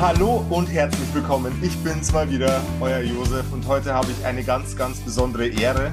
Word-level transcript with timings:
Hallo 0.00 0.44
und 0.50 0.66
herzlich 0.66 1.14
willkommen. 1.14 1.56
Ich 1.62 1.78
bin's 1.84 2.12
mal 2.12 2.28
wieder, 2.28 2.60
euer 2.80 3.00
Josef, 3.00 3.50
und 3.52 3.64
heute 3.68 3.94
habe 3.94 4.10
ich 4.10 4.26
eine 4.26 4.42
ganz, 4.42 4.76
ganz 4.76 4.98
besondere 5.00 5.46
Ehre. 5.46 5.92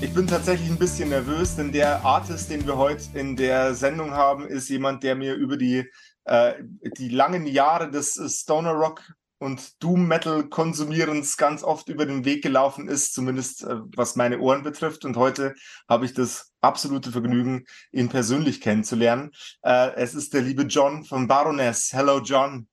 Ich 0.00 0.14
bin 0.14 0.28
tatsächlich 0.28 0.70
ein 0.70 0.78
bisschen 0.78 1.08
nervös, 1.08 1.56
denn 1.56 1.72
der 1.72 2.04
Artist, 2.04 2.50
den 2.50 2.64
wir 2.66 2.76
heute 2.76 3.02
in 3.14 3.34
der 3.34 3.74
Sendung 3.74 4.12
haben, 4.12 4.46
ist 4.46 4.68
jemand, 4.68 5.02
der 5.02 5.16
mir 5.16 5.34
über 5.34 5.56
die, 5.56 5.90
äh, 6.24 6.54
die 6.98 7.08
langen 7.08 7.46
Jahre 7.46 7.90
des 7.90 8.14
Stoner 8.28 8.72
Rock 8.72 9.02
und 9.40 9.82
Doom 9.82 10.06
Metal 10.06 10.44
Konsumierens 10.48 11.36
ganz 11.36 11.64
oft 11.64 11.88
über 11.88 12.06
den 12.06 12.24
Weg 12.24 12.42
gelaufen 12.42 12.88
ist, 12.88 13.12
zumindest 13.12 13.64
äh, 13.64 13.80
was 13.96 14.14
meine 14.14 14.38
Ohren 14.38 14.62
betrifft. 14.62 15.04
Und 15.04 15.16
heute 15.16 15.54
habe 15.88 16.04
ich 16.04 16.14
das 16.14 16.52
absolute 16.60 17.10
Vergnügen, 17.10 17.64
ihn 17.90 18.08
persönlich 18.08 18.60
kennenzulernen. 18.60 19.32
Äh, 19.62 19.94
es 19.96 20.14
ist 20.14 20.32
der 20.32 20.42
liebe 20.42 20.62
John 20.62 21.04
von 21.04 21.26
Baroness. 21.26 21.90
Hello, 21.92 22.20
John. 22.20 22.68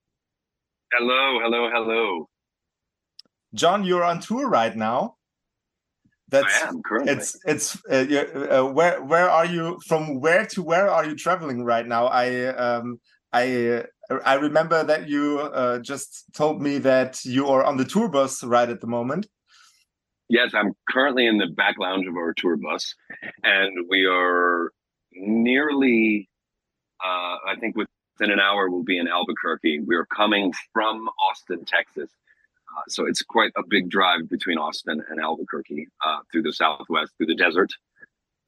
Hello, 0.94 1.40
hello, 1.42 1.70
hello. 1.70 2.30
John, 3.54 3.84
you're 3.84 4.04
on 4.04 4.22
tour 4.22 4.48
right 4.48 4.76
now. 4.76 5.16
That's 6.30 6.64
I 6.64 6.68
am 6.68 6.82
currently. 6.82 7.14
It's 7.14 7.38
it's 7.46 7.78
uh, 7.90 8.06
uh, 8.50 8.66
where 8.72 9.04
where 9.04 9.30
are 9.30 9.46
you 9.46 9.80
from? 9.86 10.20
Where 10.20 10.46
to 10.48 10.64
where 10.64 10.90
are 10.90 11.06
you 11.06 11.16
traveling 11.16 11.64
right 11.64 11.86
now? 11.86 12.08
I 12.08 12.48
um 12.48 13.00
I 13.34 13.84
I 14.26 14.36
remember 14.36 14.84
that 14.84 15.10
you 15.10 15.40
uh, 15.40 15.80
just 15.80 16.26
told 16.34 16.62
me 16.62 16.78
that 16.80 17.24
you 17.26 17.48
are 17.48 17.64
on 17.64 17.78
the 17.78 17.86
tour 17.86 18.10
bus 18.10 18.44
right 18.44 18.70
at 18.70 18.82
the 18.82 18.88
moment. 18.88 19.28
Yes, 20.30 20.52
I'm 20.54 20.74
currently 20.90 21.28
in 21.28 21.38
the 21.38 21.48
back 21.48 21.76
lounge 21.80 22.08
of 22.08 22.16
our 22.16 22.34
tour 22.34 22.58
bus, 22.58 22.94
and 23.44 23.88
we 23.90 24.06
are 24.06 24.72
nearly, 25.14 26.30
uh, 27.04 27.38
I 27.48 27.56
think, 27.60 27.78
with 27.78 27.88
in 28.22 28.32
an 28.32 28.40
hour 28.40 28.70
we'll 28.70 28.84
be 28.84 28.98
in 28.98 29.08
Albuquerque. 29.08 29.82
We're 29.82 30.06
coming 30.06 30.54
from 30.74 31.10
Austin, 31.20 31.66
Texas. 31.66 32.10
Uh, 32.78 32.82
so 32.88 33.06
it's 33.06 33.22
quite 33.22 33.52
a 33.58 33.64
big 33.68 33.90
drive 33.90 34.30
between 34.30 34.58
Austin 34.58 35.02
and 35.10 35.20
Albuquerque 35.20 35.88
uh, 36.06 36.20
through 36.32 36.44
the 36.44 36.54
Southwest, 36.54 37.14
through 37.18 37.28
the 37.28 37.36
desert. 37.36 37.72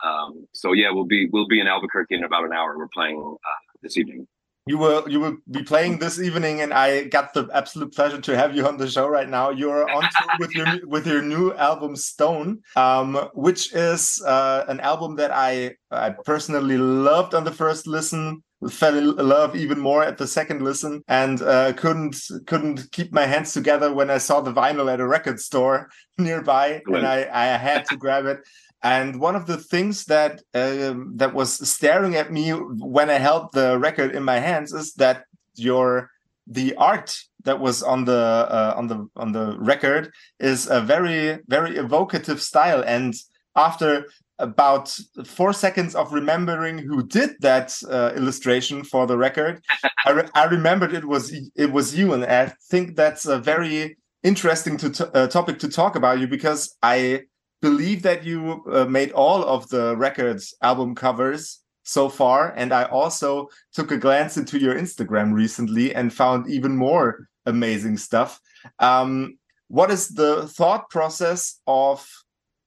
Um, 0.03 0.47
so 0.53 0.73
yeah, 0.73 0.91
we'll 0.91 1.05
be 1.05 1.27
we'll 1.31 1.47
be 1.47 1.59
in 1.59 1.67
Albuquerque 1.67 2.15
in 2.15 2.23
about 2.23 2.45
an 2.45 2.53
hour. 2.53 2.77
We're 2.77 2.87
playing 2.87 3.19
uh, 3.21 3.49
this 3.81 3.97
evening. 3.97 4.27
You 4.65 4.77
will 4.77 5.09
you 5.09 5.19
will 5.19 5.37
be 5.49 5.63
playing 5.63 5.97
this 5.97 6.19
evening, 6.19 6.61
and 6.61 6.73
I 6.73 7.05
got 7.05 7.33
the 7.33 7.49
absolute 7.53 7.93
pleasure 7.93 8.21
to 8.21 8.37
have 8.37 8.55
you 8.55 8.67
on 8.67 8.77
the 8.77 8.87
show 8.87 9.07
right 9.07 9.27
now. 9.27 9.49
You're 9.49 9.89
on 9.89 10.03
tour 10.03 10.31
with 10.37 10.51
your 10.53 10.87
with 10.87 11.07
your 11.07 11.21
new 11.21 11.53
album 11.53 11.95
Stone, 11.95 12.61
um, 12.75 13.15
which 13.33 13.73
is 13.73 14.21
uh, 14.25 14.65
an 14.67 14.79
album 14.81 15.15
that 15.15 15.31
I 15.31 15.75
I 15.89 16.11
personally 16.11 16.77
loved 16.77 17.33
on 17.33 17.45
the 17.45 17.51
first 17.51 17.87
listen 17.87 18.43
fell 18.69 18.97
in 18.97 19.15
love 19.15 19.55
even 19.55 19.79
more 19.79 20.03
at 20.03 20.17
the 20.17 20.27
second 20.27 20.61
listen 20.61 21.01
and 21.07 21.41
uh, 21.41 21.71
couldn't 21.73 22.17
couldn't 22.45 22.91
keep 22.91 23.13
my 23.13 23.25
hands 23.25 23.53
together 23.53 23.93
when 23.93 24.09
I 24.09 24.17
saw 24.17 24.41
the 24.41 24.51
vinyl 24.51 24.91
at 24.91 24.99
a 24.99 25.07
record 25.07 25.39
store 25.39 25.89
nearby 26.17 26.81
and 26.87 27.07
I, 27.07 27.29
I 27.31 27.45
had 27.57 27.85
to 27.85 27.97
grab 27.97 28.25
it. 28.25 28.39
And 28.81 29.19
one 29.19 29.35
of 29.35 29.45
the 29.45 29.57
things 29.57 30.05
that 30.05 30.41
um, 30.53 31.13
that 31.15 31.33
was 31.33 31.69
staring 31.69 32.15
at 32.15 32.31
me 32.31 32.51
when 32.51 33.09
I 33.09 33.13
held 33.13 33.51
the 33.53 33.77
record 33.77 34.15
in 34.15 34.23
my 34.23 34.39
hands 34.39 34.73
is 34.73 34.93
that 34.95 35.25
your 35.55 36.11
the 36.47 36.75
art 36.75 37.17
that 37.43 37.59
was 37.59 37.83
on 37.83 38.05
the 38.05 38.47
uh, 38.49 38.73
on 38.75 38.87
the 38.87 39.07
on 39.15 39.31
the 39.31 39.57
record 39.59 40.11
is 40.39 40.67
a 40.69 40.81
very 40.81 41.39
very 41.47 41.77
evocative 41.77 42.41
style 42.41 42.83
and 42.85 43.15
after 43.55 44.05
about 44.39 44.97
four 45.25 45.53
seconds 45.53 45.95
of 45.95 46.13
remembering 46.13 46.77
who 46.77 47.05
did 47.05 47.31
that 47.41 47.77
uh, 47.89 48.13
illustration 48.15 48.83
for 48.83 49.05
the 49.05 49.17
record. 49.17 49.63
I, 50.05 50.11
re 50.11 50.23
I, 50.33 50.45
remembered 50.45 50.93
it 50.93 51.05
was 51.05 51.33
it 51.55 51.71
was 51.71 51.95
you, 51.95 52.13
and 52.13 52.25
I 52.25 52.53
think 52.69 52.95
that's 52.95 53.25
a 53.25 53.37
very 53.37 53.97
interesting 54.23 54.77
to 54.77 55.11
uh, 55.13 55.27
topic 55.27 55.59
to 55.59 55.69
talk 55.69 55.95
about 55.95 56.19
you 56.19 56.27
because 56.27 56.75
I 56.81 57.23
believe 57.61 58.01
that 58.03 58.23
you 58.23 58.63
uh, 58.71 58.85
made 58.85 59.11
all 59.11 59.43
of 59.43 59.67
the 59.69 59.95
records 59.97 60.55
album 60.61 60.95
covers 60.95 61.59
so 61.83 62.07
far, 62.07 62.53
and 62.55 62.71
I 62.71 62.83
also 62.83 63.49
took 63.73 63.91
a 63.91 63.97
glance 63.97 64.37
into 64.37 64.59
your 64.59 64.75
Instagram 64.75 65.33
recently 65.33 65.93
and 65.93 66.13
found 66.13 66.49
even 66.49 66.75
more 66.75 67.27
amazing 67.45 67.97
stuff. 67.97 68.39
Um, 68.79 69.37
what 69.67 69.91
is 69.91 70.09
the 70.09 70.47
thought 70.47 70.89
process 70.89 71.59
of 71.67 72.07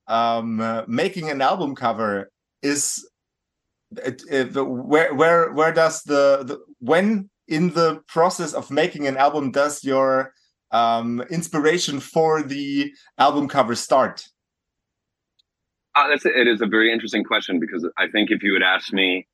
um, 0.06 0.60
uh, 0.60 0.82
making 0.86 1.30
an 1.30 1.40
album 1.40 1.74
cover 1.74 2.30
is 2.62 3.06
it, 3.98 4.22
it, 4.30 4.54
where 4.54 5.14
where 5.14 5.52
where 5.52 5.72
does 5.72 6.02
the, 6.02 6.44
the, 6.44 6.60
when 6.78 7.28
in 7.48 7.70
the 7.70 8.02
process 8.08 8.54
of 8.54 8.70
making 8.70 9.06
an 9.06 9.16
album 9.16 9.50
does 9.50 9.84
your 9.84 10.32
um, 10.70 11.20
inspiration 11.30 12.00
for 12.00 12.42
the 12.42 12.92
album 13.18 13.48
cover 13.48 13.74
start? 13.74 14.24
Uh, 15.94 16.08
that's 16.08 16.24
it 16.24 16.48
is 16.48 16.62
a 16.62 16.66
very 16.66 16.90
interesting 16.92 17.22
question 17.22 17.60
because 17.60 17.86
I 17.98 18.08
think 18.08 18.30
if 18.30 18.42
you 18.42 18.54
had 18.54 18.62
asked 18.62 18.92
me 18.92 19.26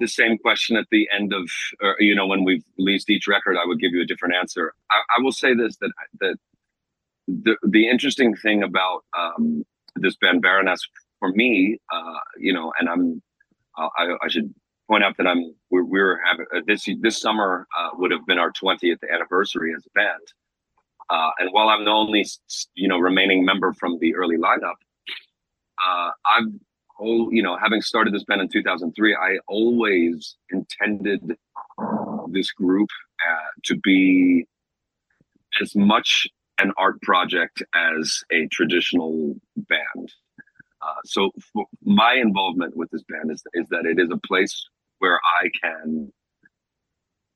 the 0.00 0.06
same 0.06 0.36
question 0.36 0.76
at 0.76 0.86
the 0.90 1.08
end 1.16 1.32
of, 1.32 1.48
or, 1.80 1.96
you 2.00 2.14
know, 2.14 2.26
when 2.26 2.44
we've 2.44 2.64
released 2.78 3.08
each 3.08 3.26
record, 3.28 3.56
I 3.56 3.66
would 3.66 3.80
give 3.80 3.92
you 3.92 4.02
a 4.02 4.04
different 4.04 4.34
answer. 4.34 4.74
I, 4.90 5.00
I 5.16 5.22
will 5.22 5.32
say 5.32 5.54
this 5.54 5.76
that 5.78 5.92
that 6.20 6.36
the 7.26 7.56
the 7.62 7.88
interesting 7.88 8.34
thing 8.36 8.62
about 8.62 9.04
um, 9.18 9.64
this 9.96 10.16
band 10.16 10.42
Baroness 10.42 10.80
for 11.18 11.30
me, 11.30 11.78
uh, 11.92 12.18
you 12.38 12.52
know, 12.52 12.72
and 12.78 12.88
I'm 12.88 13.22
uh, 13.78 13.88
I, 13.96 14.16
I, 14.22 14.28
should 14.28 14.54
point 14.88 15.02
out 15.02 15.16
that 15.16 15.26
I'm 15.26 15.54
we're, 15.70 15.84
we're 15.84 16.20
having 16.24 16.46
uh, 16.54 16.60
this 16.66 16.88
this 17.00 17.20
summer 17.20 17.66
uh, 17.78 17.90
would 17.94 18.10
have 18.10 18.26
been 18.26 18.38
our 18.38 18.52
20th 18.52 18.98
anniversary 19.12 19.72
as 19.76 19.84
a 19.86 19.90
band, 19.94 20.32
uh, 21.10 21.30
and 21.38 21.50
while 21.52 21.68
I'm 21.68 21.84
the 21.84 21.90
only 21.90 22.26
you 22.74 22.88
know 22.88 22.98
remaining 22.98 23.44
member 23.44 23.72
from 23.72 23.98
the 24.00 24.14
early 24.14 24.36
lineup, 24.36 24.76
uh, 25.84 26.10
I've 26.26 26.52
oh 27.00 27.30
you 27.30 27.42
know 27.42 27.56
having 27.56 27.80
started 27.80 28.14
this 28.14 28.24
band 28.24 28.42
in 28.42 28.48
2003, 28.48 29.14
I 29.14 29.38
always 29.48 30.36
intended 30.50 31.36
this 32.28 32.50
group 32.52 32.90
to 33.64 33.76
be 33.76 34.46
as 35.62 35.74
much 35.74 36.26
an 36.58 36.72
art 36.76 37.00
project 37.02 37.62
as 37.74 38.22
a 38.30 38.46
traditional 38.48 39.34
band. 39.56 40.12
Uh, 40.82 41.00
so 41.04 41.30
my 41.82 42.14
involvement 42.14 42.76
with 42.76 42.90
this 42.90 43.02
band 43.08 43.30
is, 43.30 43.42
is 43.54 43.66
that 43.70 43.86
it 43.86 43.98
is 43.98 44.10
a 44.10 44.18
place 44.18 44.66
where 44.98 45.18
I 45.42 45.48
can 45.62 46.12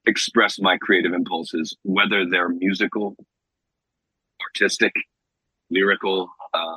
express 0.06 0.58
my 0.60 0.76
creative 0.78 1.12
impulses, 1.12 1.76
whether 1.82 2.28
they're 2.28 2.48
musical, 2.48 3.16
artistic, 4.42 4.92
lyrical, 5.70 6.30
uh, 6.54 6.76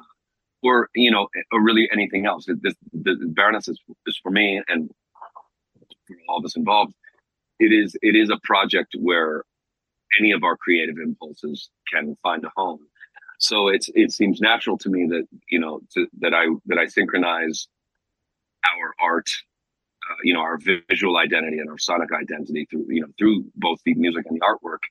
or 0.63 0.90
you 0.96 1.12
know, 1.12 1.28
or 1.52 1.62
really 1.62 1.90
anything 1.91 2.25
else. 2.25 2.46
The, 2.46 2.75
the 2.94 3.16
Baroness 3.28 3.68
is, 3.68 3.79
is 4.06 4.19
for 4.22 4.31
me 4.31 4.62
and 4.68 4.90
for 6.08 6.16
all 6.29 6.38
of 6.40 6.46
us 6.46 6.56
involved. 6.56 6.94
It 7.59 7.72
is 7.72 7.96
it 8.02 8.16
is 8.16 8.29
a 8.29 8.40
project 8.44 8.96
where 9.00 9.44
any 10.19 10.31
of 10.31 10.43
our 10.43 10.58
creative 10.58 10.96
impulses 11.03 11.69
can 11.91 12.16
find 12.23 12.43
a 12.46 12.52
home. 12.55 12.79
So 13.40 13.69
it's 13.69 13.90
it 13.96 14.11
seems 14.11 14.40
natural 14.40 14.78
to 14.79 14.90
me 14.90 15.08
that 15.09 15.28
you 15.49 15.59
know 15.59 15.81
to, 15.93 16.08
that 16.19 16.34
I 16.34 16.46
that 16.67 16.78
I 16.78 16.85
synchronize 16.85 17.67
our 18.66 18.93
art, 19.02 19.29
uh, 20.09 20.16
you 20.23 20.34
know, 20.34 20.41
our 20.41 20.59
visual 20.90 21.17
identity 21.17 21.58
and 21.58 21.69
our 21.69 21.78
sonic 21.78 22.09
identity 22.13 22.67
through 22.69 22.85
you 22.90 23.02
know 23.02 23.08
through 23.17 23.46
both 23.55 23.79
the 23.85 23.96
music 23.96 24.25
and 24.28 24.40
the 24.40 24.46
artwork, 24.46 24.84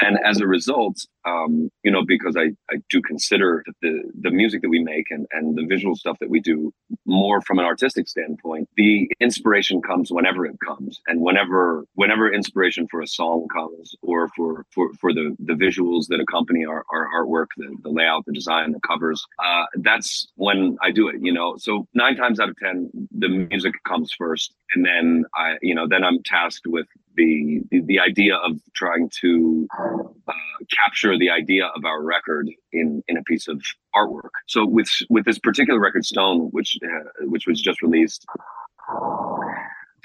and 0.00 0.18
as 0.24 0.40
a 0.40 0.46
result, 0.46 1.06
um, 1.24 1.70
you 1.82 1.90
know, 1.90 2.04
because 2.04 2.36
I, 2.36 2.50
I 2.72 2.78
do 2.90 3.00
consider 3.02 3.64
the 3.82 4.02
the 4.20 4.30
music 4.30 4.62
that 4.62 4.68
we 4.68 4.82
make 4.82 5.10
and, 5.10 5.26
and 5.32 5.56
the 5.56 5.66
visual 5.66 5.96
stuff 5.96 6.18
that 6.20 6.30
we 6.30 6.40
do 6.40 6.72
more 7.06 7.40
from 7.42 7.58
an 7.58 7.64
artistic 7.64 8.08
standpoint, 8.08 8.68
the 8.76 9.10
inspiration 9.20 9.80
comes 9.82 10.10
whenever 10.10 10.46
it 10.46 10.56
comes, 10.64 11.00
and 11.06 11.20
whenever 11.20 11.84
whenever 11.94 12.32
inspiration 12.32 12.86
for 12.90 13.00
a 13.00 13.06
song 13.06 13.46
comes, 13.52 13.94
or 14.02 14.28
for 14.36 14.64
for, 14.70 14.92
for 15.00 15.12
the 15.12 15.36
the 15.38 15.54
visuals 15.54 16.06
that 16.08 16.20
accompany 16.20 16.64
our, 16.64 16.84
our 16.92 17.08
artwork, 17.14 17.46
the, 17.56 17.76
the 17.82 17.90
layout, 17.90 18.24
the 18.26 18.32
design, 18.32 18.72
the 18.72 18.80
covers, 18.80 19.24
uh, 19.38 19.64
that's 19.76 20.28
when 20.36 20.76
I 20.82 20.90
do 20.90 21.08
it. 21.08 21.16
You 21.20 21.32
know, 21.32 21.56
so 21.58 21.86
nine 21.94 22.16
times 22.16 22.40
out 22.40 22.48
of 22.48 22.56
ten, 22.56 22.90
the 23.12 23.28
music 23.28 23.74
comes 23.86 24.12
first, 24.16 24.54
and 24.74 24.84
then 24.84 25.24
I, 25.34 25.56
you 25.62 25.74
know, 25.74 25.86
then 25.88 26.04
I'm 26.04 26.22
tasked 26.22 26.66
with 26.66 26.86
the, 27.18 27.60
the, 27.70 27.80
the 27.84 27.98
idea 27.98 28.36
of 28.36 28.52
trying 28.74 29.10
to 29.20 29.66
uh, 29.78 30.32
capture 30.70 31.18
the 31.18 31.30
idea 31.30 31.66
of 31.76 31.84
our 31.84 32.02
record 32.02 32.48
in 32.72 33.02
in 33.08 33.16
a 33.18 33.22
piece 33.24 33.48
of 33.48 33.60
artwork. 33.94 34.34
So 34.46 34.64
with 34.64 34.88
with 35.10 35.24
this 35.24 35.38
particular 35.38 35.80
record, 35.80 36.04
Stone, 36.04 36.48
which 36.56 36.78
uh, 36.82 37.26
which 37.26 37.46
was 37.46 37.60
just 37.60 37.82
released, 37.82 38.24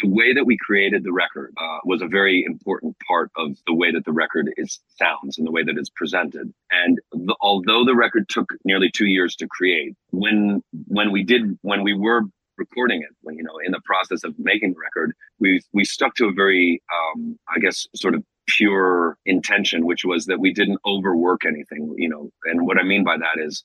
the 0.01 0.09
way 0.09 0.33
that 0.33 0.45
we 0.45 0.57
created 0.57 1.03
the 1.03 1.13
record 1.13 1.53
uh, 1.57 1.79
was 1.85 2.01
a 2.01 2.07
very 2.07 2.43
important 2.45 2.95
part 3.07 3.29
of 3.37 3.55
the 3.67 3.75
way 3.75 3.91
that 3.91 4.05
the 4.05 4.11
record 4.11 4.51
is 4.57 4.79
sounds 4.97 5.37
and 5.37 5.45
the 5.45 5.51
way 5.51 5.63
that 5.63 5.77
it's 5.77 5.91
presented. 5.91 6.51
And 6.71 6.99
the, 7.11 7.35
although 7.41 7.85
the 7.85 7.95
record 7.95 8.27
took 8.27 8.49
nearly 8.65 8.89
two 8.91 9.05
years 9.05 9.35
to 9.37 9.47
create, 9.47 9.93
when 10.11 10.63
when 10.87 11.11
we 11.11 11.23
did 11.23 11.57
when 11.61 11.83
we 11.83 11.93
were 11.93 12.23
recording 12.57 13.01
it, 13.01 13.09
when, 13.21 13.35
you 13.35 13.43
know, 13.43 13.57
in 13.65 13.71
the 13.71 13.81
process 13.85 14.23
of 14.23 14.33
making 14.37 14.73
the 14.73 14.79
record, 14.79 15.13
we 15.39 15.61
we 15.73 15.83
stuck 15.85 16.15
to 16.15 16.27
a 16.27 16.31
very, 16.31 16.81
um, 16.93 17.37
I 17.55 17.59
guess, 17.59 17.87
sort 17.95 18.15
of 18.15 18.23
pure 18.47 19.17
intention, 19.25 19.85
which 19.85 20.03
was 20.03 20.25
that 20.25 20.39
we 20.39 20.53
didn't 20.53 20.79
overwork 20.85 21.45
anything, 21.45 21.93
you 21.97 22.09
know. 22.09 22.29
And 22.45 22.65
what 22.65 22.77
I 22.77 22.83
mean 22.83 23.03
by 23.03 23.17
that 23.17 23.41
is 23.41 23.63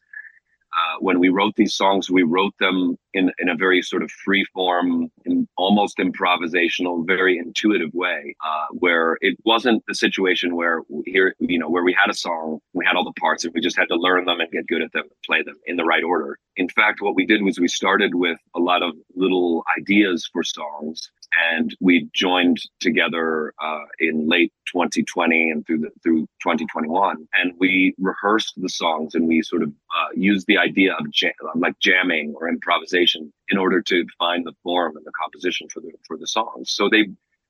uh, 0.78 0.96
when 1.00 1.18
we 1.18 1.28
wrote 1.28 1.54
these 1.56 1.74
songs, 1.74 2.10
we 2.10 2.22
wrote 2.22 2.54
them 2.60 2.96
in, 3.14 3.32
in 3.38 3.48
a 3.48 3.56
very 3.56 3.82
sort 3.82 4.02
of 4.02 4.10
free 4.10 4.44
form, 4.54 5.10
in 5.24 5.48
almost 5.56 5.98
improvisational, 5.98 7.06
very 7.06 7.38
intuitive 7.38 7.92
way, 7.94 8.36
uh, 8.44 8.66
where 8.72 9.16
it 9.20 9.36
wasn't 9.44 9.82
the 9.88 9.94
situation 9.94 10.54
where 10.54 10.82
here, 11.04 11.34
you 11.40 11.58
know, 11.58 11.68
where 11.68 11.82
we 11.82 11.96
had 12.00 12.10
a 12.10 12.14
song, 12.14 12.60
we 12.74 12.84
had 12.84 12.96
all 12.96 13.04
the 13.04 13.20
parts, 13.20 13.44
and 13.44 13.52
we 13.54 13.60
just 13.60 13.78
had 13.78 13.88
to 13.88 13.96
learn 13.96 14.24
them 14.24 14.40
and 14.40 14.50
get 14.52 14.66
good 14.66 14.82
at 14.82 14.92
them, 14.92 15.02
and 15.02 15.22
play 15.26 15.42
them 15.42 15.56
in 15.66 15.76
the 15.76 15.84
right 15.84 16.04
order. 16.04 16.38
In 16.56 16.68
fact, 16.68 17.00
what 17.00 17.16
we 17.16 17.26
did 17.26 17.42
was 17.42 17.58
we 17.58 17.68
started 17.68 18.14
with 18.14 18.38
a 18.54 18.60
lot 18.60 18.82
of 18.82 18.94
little 19.14 19.64
ideas 19.78 20.28
for 20.32 20.44
songs 20.44 21.10
and 21.50 21.76
we 21.80 22.08
joined 22.14 22.58
together 22.80 23.52
uh, 23.62 23.84
in 23.98 24.28
late 24.28 24.52
2020 24.66 25.50
and 25.50 25.66
through 25.66 25.78
the, 25.78 25.90
through 26.02 26.20
2021 26.42 27.28
and 27.34 27.52
we 27.58 27.94
rehearsed 27.98 28.54
the 28.56 28.68
songs 28.68 29.14
and 29.14 29.28
we 29.28 29.42
sort 29.42 29.62
of 29.62 29.68
uh, 29.68 30.08
used 30.14 30.46
the 30.46 30.58
idea 30.58 30.94
of 30.94 31.10
jam, 31.10 31.32
like 31.54 31.78
jamming 31.80 32.34
or 32.36 32.48
improvisation 32.48 33.32
in 33.48 33.58
order 33.58 33.80
to 33.82 34.04
find 34.18 34.46
the 34.46 34.54
form 34.62 34.96
and 34.96 35.04
the 35.04 35.12
composition 35.12 35.68
for 35.68 35.80
the 35.80 35.92
for 36.06 36.16
the 36.16 36.26
songs 36.26 36.70
so 36.70 36.88
they 36.88 37.06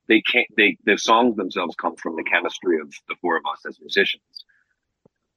they 0.09 0.21
can't 0.23 0.49
they 0.57 0.77
the 0.85 0.97
songs 0.99 1.37
themselves 1.37 1.75
come 1.77 1.97
from 1.97 2.17
the 2.17 2.25
chemistry 2.25 2.81
of 2.81 2.93
the 3.09 3.17
four 3.21 3.37
of 3.37 3.43
us 3.53 3.65
as 3.67 3.79
musicians 3.81 4.45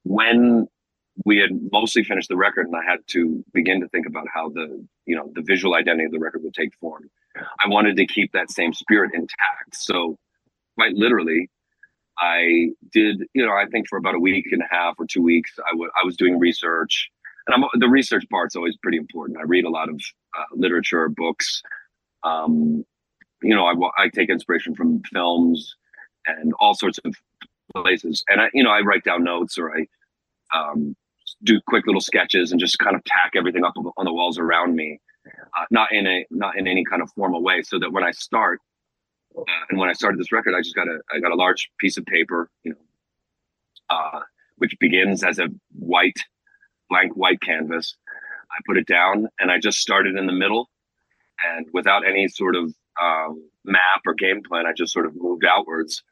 when 0.04 0.68
we 1.26 1.38
had 1.38 1.50
mostly 1.72 2.04
finished 2.04 2.30
the 2.30 2.38
record 2.38 2.68
and 2.68 2.76
I 2.76 2.84
had 2.90 3.00
to 3.08 3.44
begin 3.54 3.82
to 3.82 3.88
think 3.90 4.08
about 4.08 4.28
how 4.34 4.50
the 4.50 4.84
you 5.06 5.16
know 5.16 5.32
the 5.36 5.42
visual 5.42 5.76
identity 5.76 6.06
of 6.06 6.12
the 6.12 6.20
record 6.20 6.44
would 6.44 6.54
take 6.54 6.74
form. 6.76 7.10
I 7.38 7.68
wanted 7.68 7.96
to 7.98 8.06
keep 8.06 8.32
that 8.34 8.52
same 8.52 8.74
spirit 8.74 9.12
intact. 9.14 9.76
So 9.76 10.18
quite 10.78 10.94
literally, 10.94 11.50
I 12.20 12.70
did, 12.92 13.24
you 13.34 13.46
know, 13.46 13.54
I 13.54 13.66
think 13.72 13.88
for 13.90 13.98
about 13.98 14.16
a 14.16 14.20
week 14.20 14.48
and 14.52 14.62
a 14.62 14.74
half 14.74 14.96
or 15.00 15.06
two 15.06 15.22
weeks, 15.22 15.52
I, 15.66 15.72
w- 15.72 15.92
I 16.02 16.06
was 16.06 16.16
doing 16.18 16.40
research. 16.40 17.10
And 17.48 17.56
I'm, 17.56 17.80
the 17.80 17.88
research 17.90 18.26
part's 18.30 18.56
always 18.56 18.78
pretty 18.78 18.98
important. 18.98 19.40
I 19.40 19.44
read 19.44 19.66
a 19.66 19.70
lot 19.70 19.90
of 19.90 19.96
uh, 20.38 20.44
literature, 20.56 21.10
books. 21.10 21.64
Um, 22.24 22.86
you 23.42 23.56
know, 23.56 23.66
I, 23.66 24.04
I 24.04 24.10
take 24.10 24.30
inspiration 24.30 24.76
from 24.76 25.02
films 25.12 25.76
and 26.28 26.54
all 26.60 26.76
sorts 26.76 27.00
of 27.00 27.16
places. 27.76 28.24
And 28.28 28.42
I, 28.42 28.50
you 28.54 28.64
know, 28.64 28.70
I 28.70 28.82
write 28.82 29.04
down 29.04 29.24
notes 29.24 29.58
or 29.58 29.76
I 29.76 29.88
um, 30.56 30.96
do 31.44 31.60
quick 31.68 31.88
little 31.88 32.02
sketches 32.02 32.52
and 32.52 32.60
just 32.60 32.78
kind 32.78 32.96
of 32.96 33.04
tack 33.06 33.32
everything 33.36 33.64
up 33.64 33.74
on 33.98 34.06
the 34.06 34.14
walls 34.14 34.38
around 34.38 34.76
me, 34.76 35.00
uh, 35.26 35.66
not 35.70 35.92
in 35.92 36.08
a 36.08 36.26
not 36.30 36.58
in 36.58 36.68
any 36.68 36.84
kind 36.84 37.02
of 37.02 37.10
formal 37.16 37.44
way, 37.44 37.62
so 37.62 37.80
that 37.80 37.92
when 37.92 38.04
I 38.04 38.12
start 38.12 38.60
uh, 39.38 39.44
and 39.70 39.80
when 39.80 39.90
I 39.90 39.94
started 39.94 40.20
this 40.20 40.32
record, 40.32 40.54
I 40.56 40.62
just 40.62 40.76
got 40.76 40.88
a 40.88 41.00
I 41.14 41.20
got 41.20 41.32
a 41.32 41.36
large 41.36 41.70
piece 41.80 41.98
of 41.98 42.06
paper, 42.06 42.50
you 42.64 42.72
know, 42.72 42.78
uh, 43.90 44.22
which 44.58 44.74
begins 44.80 45.24
as 45.24 45.40
a 45.40 45.48
white 45.74 46.20
blank 46.90 47.16
white 47.16 47.42
canvas. 47.42 47.96
I 48.52 48.60
put 48.66 48.78
it 48.78 48.88
down 48.88 49.30
and 49.40 49.52
I 49.52 49.60
just 49.60 49.80
started 49.80 50.18
in 50.18 50.26
the 50.26 50.34
middle, 50.34 50.70
and 51.56 51.68
without 51.74 52.06
any 52.08 52.28
sort 52.28 52.56
of 52.56 52.74
um, 53.02 53.50
map 53.64 54.02
or 54.06 54.14
game 54.14 54.42
plan, 54.44 54.66
I 54.66 54.74
just 54.74 54.94
sort 54.94 55.06
of 55.06 55.16
moved 55.16 55.46
outwards, 55.46 56.04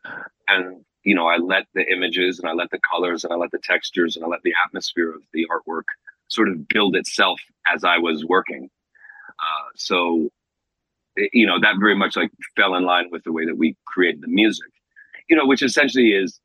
and 0.48 0.86
you 1.04 1.16
know, 1.16 1.28
I 1.28 1.38
let 1.38 1.66
the 1.74 1.86
images 1.92 2.40
and 2.40 2.50
I 2.50 2.54
let 2.54 2.72
the 2.72 2.80
colors 2.80 3.24
and 3.24 3.34
I 3.34 3.36
let 3.38 3.52
the 3.52 3.60
textures 3.64 4.16
and 4.16 4.26
I 4.26 4.28
let 4.28 4.44
the 4.44 4.54
atmosphere 4.66 5.10
of 5.10 5.22
the 5.34 5.48
artwork 5.50 5.84
sort 6.28 6.50
of 6.50 6.68
build 6.68 6.96
itself 6.96 7.40
as 7.74 7.84
I 7.84 7.98
was 7.98 8.26
working. 8.26 8.70
Uh, 9.42 9.70
so, 9.76 10.30
you 11.34 11.46
know, 11.46 11.60
that 11.60 11.76
very 11.80 11.96
much 11.96 12.16
like 12.16 12.32
fell 12.56 12.76
in 12.76 12.84
line 12.84 13.10
with 13.12 13.24
the 13.24 13.32
way 13.32 13.46
that 13.46 13.58
we 13.58 13.76
created 13.86 14.22
the 14.22 14.28
music, 14.28 14.70
you 15.30 15.36
know, 15.36 15.46
which 15.46 15.62
essentially 15.62 16.12
is 16.12 16.40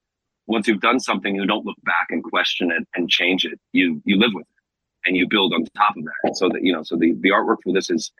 once 0.47 0.69
you've 0.69 0.81
done 0.81 1.01
something, 1.01 1.35
you 1.35 1.47
don't 1.47 1.65
look 1.65 1.79
back 1.85 2.07
and 2.11 2.23
question 2.23 2.71
it 2.71 2.87
and 2.95 3.09
change 3.09 3.45
it. 3.45 3.59
You, 3.73 4.03
you 4.05 4.19
live 4.19 4.33
with 4.35 4.43
it 4.47 5.09
and 5.09 5.17
you 5.17 5.29
build 5.29 5.53
on 5.55 5.65
top 5.77 5.97
of 5.97 6.05
that. 6.05 6.37
So 6.37 6.49
that, 6.49 6.63
you 6.63 6.73
know, 6.73 6.83
so 6.83 6.97
the, 6.97 7.15
the 7.21 7.31
artwork 7.31 7.59
for 7.63 7.73
this 7.73 7.91
is, 7.91 8.11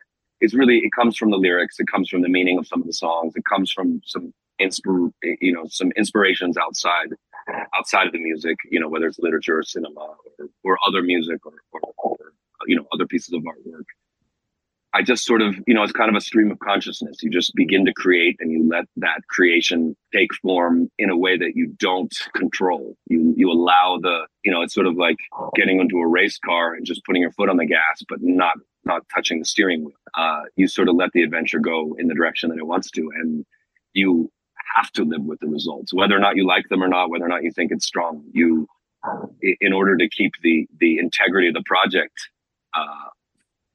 is 0.41 0.53
really, 0.53 0.79
it 0.79 0.91
comes 0.95 1.17
from 1.17 1.31
the 1.31 1.37
lyrics. 1.37 1.79
It 1.79 1.87
comes 1.87 2.09
from 2.09 2.21
the 2.21 2.29
meaning 2.29 2.57
of 2.57 2.67
some 2.67 2.81
of 2.81 2.87
the 2.87 2.93
songs. 2.93 3.33
It 3.35 3.43
comes 3.49 3.71
from 3.71 4.01
some 4.05 4.33
inspir 4.61 5.11
you 5.41 5.51
know 5.51 5.65
some 5.67 5.91
inspirations 5.97 6.57
outside 6.57 7.09
outside 7.77 8.07
of 8.07 8.13
the 8.13 8.19
music 8.19 8.55
you 8.69 8.79
know 8.79 8.87
whether 8.87 9.07
it's 9.07 9.19
literature 9.19 9.59
or 9.59 9.63
cinema 9.63 9.99
or, 9.99 10.47
or 10.63 10.77
other 10.87 11.01
music 11.01 11.45
or, 11.45 11.53
or, 11.73 11.81
or 11.97 12.17
you 12.67 12.75
know 12.75 12.85
other 12.93 13.05
pieces 13.05 13.33
of 13.33 13.41
artwork 13.41 13.83
i 14.95 15.01
just 15.01 15.25
sort 15.25 15.41
of 15.41 15.55
you 15.67 15.73
know 15.73 15.83
it's 15.83 15.91
kind 15.91 16.09
of 16.09 16.15
a 16.15 16.21
stream 16.21 16.49
of 16.51 16.59
consciousness. 16.59 17.21
You 17.21 17.29
just 17.29 17.53
begin 17.53 17.85
to 17.85 17.93
create 17.93 18.37
and 18.39 18.51
you 18.51 18.67
let 18.67 18.85
that 18.97 19.19
creation 19.29 19.95
take 20.13 20.33
form 20.35 20.89
in 20.97 21.09
a 21.09 21.17
way 21.17 21.37
that 21.37 21.51
you 21.55 21.67
don't 21.77 22.13
control. 22.33 22.95
You 23.07 23.33
you 23.37 23.51
allow 23.51 23.99
the 24.01 24.27
you 24.43 24.51
know 24.51 24.61
it's 24.61 24.73
sort 24.73 24.87
of 24.87 24.95
like 24.95 25.17
getting 25.55 25.79
into 25.79 25.97
a 25.97 26.07
race 26.07 26.39
car 26.43 26.73
and 26.73 26.85
just 26.85 27.03
putting 27.05 27.21
your 27.21 27.31
foot 27.31 27.49
on 27.49 27.57
the 27.57 27.65
gas 27.65 28.03
but 28.07 28.19
not 28.21 28.55
not 28.85 29.01
touching 29.13 29.39
the 29.39 29.45
steering 29.45 29.83
wheel. 29.83 29.95
Uh, 30.15 30.43
you 30.55 30.67
sort 30.67 30.87
of 30.87 30.95
let 30.95 31.11
the 31.13 31.23
adventure 31.23 31.59
go 31.59 31.95
in 31.99 32.07
the 32.07 32.15
direction 32.15 32.49
that 32.49 32.57
it 32.57 32.67
wants 32.67 32.89
to 32.91 33.11
and 33.19 33.45
you 33.93 34.31
have 34.75 34.91
to 34.91 35.03
live 35.03 35.23
with 35.23 35.39
the 35.39 35.47
results, 35.47 35.93
whether 35.93 36.15
or 36.15 36.19
not 36.19 36.35
you 36.35 36.45
like 36.45 36.67
them 36.69 36.83
or 36.83 36.87
not, 36.87 37.09
whether 37.09 37.25
or 37.25 37.29
not 37.29 37.43
you 37.43 37.51
think 37.51 37.71
it's 37.71 37.85
strong. 37.85 38.23
You, 38.31 38.67
in 39.61 39.73
order 39.73 39.95
to 39.97 40.09
keep 40.09 40.33
the 40.41 40.67
the 40.79 40.97
integrity 40.97 41.47
of 41.47 41.53
the 41.53 41.63
project 41.65 42.13
uh, 42.73 43.09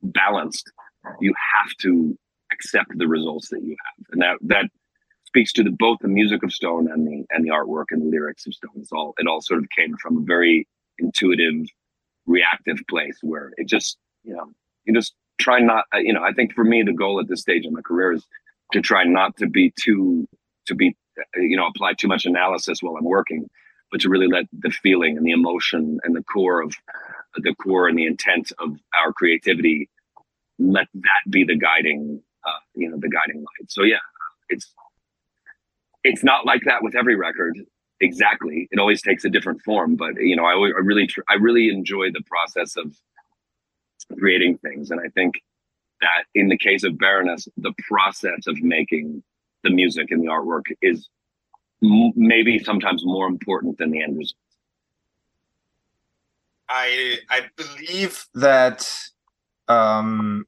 balanced, 0.03 0.71
you 1.20 1.35
have 1.58 1.70
to 1.79 2.17
accept 2.52 2.91
the 2.97 3.08
results 3.08 3.49
that 3.50 3.62
you 3.62 3.76
have, 3.87 4.06
and 4.12 4.23
that 4.23 4.37
that 4.43 4.70
speaks 5.26 5.52
to 5.52 5.62
the, 5.62 5.70
both 5.70 5.99
the 6.00 6.08
music 6.08 6.43
of 6.43 6.52
Stone 6.52 6.91
and 6.91 7.06
the 7.06 7.25
and 7.31 7.44
the 7.44 7.50
artwork 7.50 7.87
and 7.91 8.02
the 8.02 8.11
lyrics 8.11 8.47
of 8.47 8.55
Stone. 8.55 8.73
It's 8.76 8.92
all 8.92 9.14
it 9.19 9.26
all 9.26 9.40
sort 9.40 9.61
of 9.61 9.69
came 9.76 9.97
from 9.97 10.19
a 10.19 10.21
very 10.21 10.66
intuitive, 10.99 11.66
reactive 12.26 12.78
place 12.88 13.19
where 13.23 13.52
it 13.57 13.66
just 13.66 13.97
you 14.25 14.35
know 14.35 14.50
you 14.85 14.95
just 14.95 15.14
try 15.38 15.61
not 15.61 15.85
uh, 15.95 15.99
you 15.99 16.12
know 16.12 16.23
I 16.23 16.33
think 16.33 16.54
for 16.54 16.64
me 16.64 16.83
the 16.83 16.92
goal 16.92 17.21
at 17.21 17.28
this 17.28 17.40
stage 17.40 17.64
in 17.64 17.73
my 17.73 17.83
career 17.83 18.12
is 18.12 18.26
to 18.73 18.80
try 18.80 19.04
not 19.04 19.37
to 19.38 19.47
be 19.47 19.73
too 19.80 20.26
to 20.66 20.75
be 20.75 20.97
uh, 21.19 21.40
you 21.40 21.57
know 21.57 21.66
apply 21.66 21.95
too 21.95 22.09
much 22.09 22.25
analysis 22.25 22.83
while 22.83 22.97
i'm 22.97 23.04
working 23.04 23.49
but 23.90 24.00
to 24.00 24.09
really 24.09 24.28
let 24.28 24.45
the 24.52 24.71
feeling 24.71 25.16
and 25.16 25.26
the 25.26 25.33
emotion 25.33 25.99
and 26.04 26.14
the 26.14 26.23
core 26.23 26.61
of 26.62 26.75
the 27.37 27.54
core 27.57 27.88
and 27.88 27.99
the 27.99 28.07
intent 28.07 28.52
of 28.59 28.78
our 28.97 29.12
creativity 29.12 29.88
let 30.61 30.87
that 30.95 31.31
be 31.31 31.45
the 31.45 31.57
guiding 31.57 32.23
uh, 32.47 32.61
you 32.75 32.88
know 32.90 32.99
the 32.99 33.09
guiding 33.09 33.40
light. 33.40 33.71
So 33.71 33.83
yeah 33.83 33.99
it's 34.49 34.73
it's 36.05 36.25
not 36.25 36.47
like 36.47 36.62
that 36.64 36.83
with 36.83 36.95
every 36.95 37.17
record. 37.17 37.59
Exactly. 38.02 38.67
It 38.71 38.79
always 38.79 39.02
takes 39.02 39.25
a 39.25 39.31
different 39.31 39.62
form 39.62 39.97
but 39.97 40.14
you 40.17 40.37
know 40.37 40.45
i, 40.45 40.52
I 40.52 40.81
really 40.83 41.07
tr- 41.07 41.29
i 41.29 41.35
really 41.35 41.69
enjoy 41.71 42.11
the 42.12 42.23
process 42.26 42.76
of 42.76 42.95
creating 44.19 44.59
things. 44.59 44.90
And 44.90 45.00
i 45.00 45.09
think 45.09 45.35
that 46.00 46.25
in 46.35 46.49
the 46.49 46.57
case 46.59 46.85
of 46.85 46.99
baroness 46.99 47.47
the 47.57 47.73
process 47.88 48.47
of 48.47 48.61
making 48.62 49.23
the 49.62 49.71
music 49.71 50.11
and 50.11 50.23
the 50.23 50.29
artwork 50.29 50.64
is 50.83 51.09
m- 51.83 52.12
maybe 52.17 52.59
sometimes 52.59 53.05
more 53.05 53.26
important 53.26 53.79
than 53.79 53.90
the 53.90 54.02
end 54.02 54.17
result. 54.19 54.37
I 56.69 57.19
I 57.29 57.43
believe 57.57 58.26
that 58.35 58.88
um, 59.69 60.47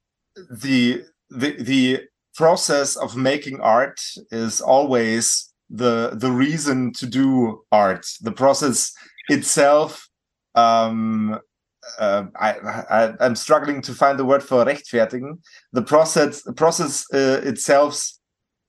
the 0.51 1.05
the 1.31 1.63
the 1.63 2.01
process 2.35 2.97
of 2.97 3.17
making 3.17 3.61
art 3.61 4.01
is 4.31 4.61
always 4.61 5.53
the 5.71 6.11
the 6.15 6.31
reason 6.31 6.93
to 6.95 7.07
do 7.07 7.63
art. 7.73 8.07
The 8.21 8.33
process 8.33 8.93
itself. 9.29 10.09
Um, 10.55 11.39
uh, 11.99 12.27
I, 12.37 12.53
I 13.21 13.27
am 13.27 13.35
struggling 13.35 13.83
to 13.83 13.93
find 13.93 14.17
the 14.17 14.25
word 14.25 14.43
for 14.43 14.65
rechtfertigen. 14.65 15.39
The 15.73 15.83
process 15.83 16.43
the 16.43 16.53
process 16.53 17.05
uh, 17.13 17.41
itself 17.43 18.09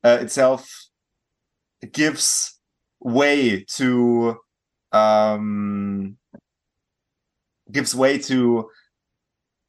uh, 0.03 0.17
itself 0.21 0.67
gives 1.91 2.59
way 2.99 3.65
to 3.75 4.37
um, 4.93 6.17
gives 7.71 7.93
way 7.93 8.17
to 8.19 8.69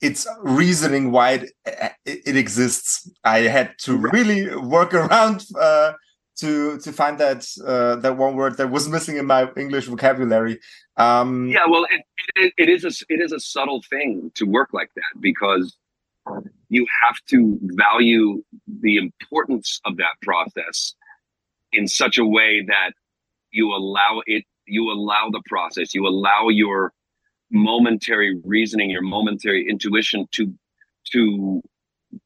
its 0.05 0.27
reasoning 0.43 1.11
why 1.11 1.31
it, 1.65 1.93
it, 2.05 2.37
exists. 2.37 3.11
I 3.25 3.41
had 3.57 3.79
to 3.85 3.97
really 3.97 4.55
work 4.57 4.93
around 4.93 5.47
uh, 5.59 5.93
to 6.37 6.79
to 6.79 6.93
find 6.93 7.19
that 7.19 7.47
uh, 7.67 7.97
that 7.97 8.17
one 8.17 8.37
word 8.37 8.57
that 8.59 8.71
was 8.71 8.89
missing 8.89 9.17
in 9.17 9.27
my 9.27 9.49
English 9.57 9.87
vocabulary. 9.87 10.61
Um, 10.97 11.49
yeah, 11.49 11.67
well, 11.69 11.87
it, 11.91 12.03
it, 12.37 12.53
it 12.57 12.69
is 12.69 12.85
a 12.85 12.93
it 13.09 13.21
is 13.21 13.33
a 13.33 13.41
subtle 13.41 13.83
thing 13.89 14.31
to 14.35 14.45
work 14.45 14.71
like 14.73 14.91
that 14.95 15.21
because 15.21 15.77
you 16.69 16.87
have 17.03 17.17
to 17.29 17.59
value 17.63 18.43
the 18.81 18.97
importance 18.97 19.81
of 19.85 19.97
that 19.97 20.15
process 20.23 20.95
in 21.73 21.87
such 21.89 22.19
a 22.19 22.25
way 22.25 22.65
that 22.67 22.93
you 23.51 23.73
allow 23.75 24.23
it 24.27 24.45
you 24.67 24.91
allow 24.91 25.29
the 25.31 25.43
process 25.47 25.95
you 25.95 26.07
allow 26.07 26.49
your 26.49 26.93
momentary 27.51 28.41
reasoning 28.45 28.91
your 28.91 29.03
momentary 29.03 29.69
intuition 29.69 30.27
to 30.33 30.53
to 31.13 31.63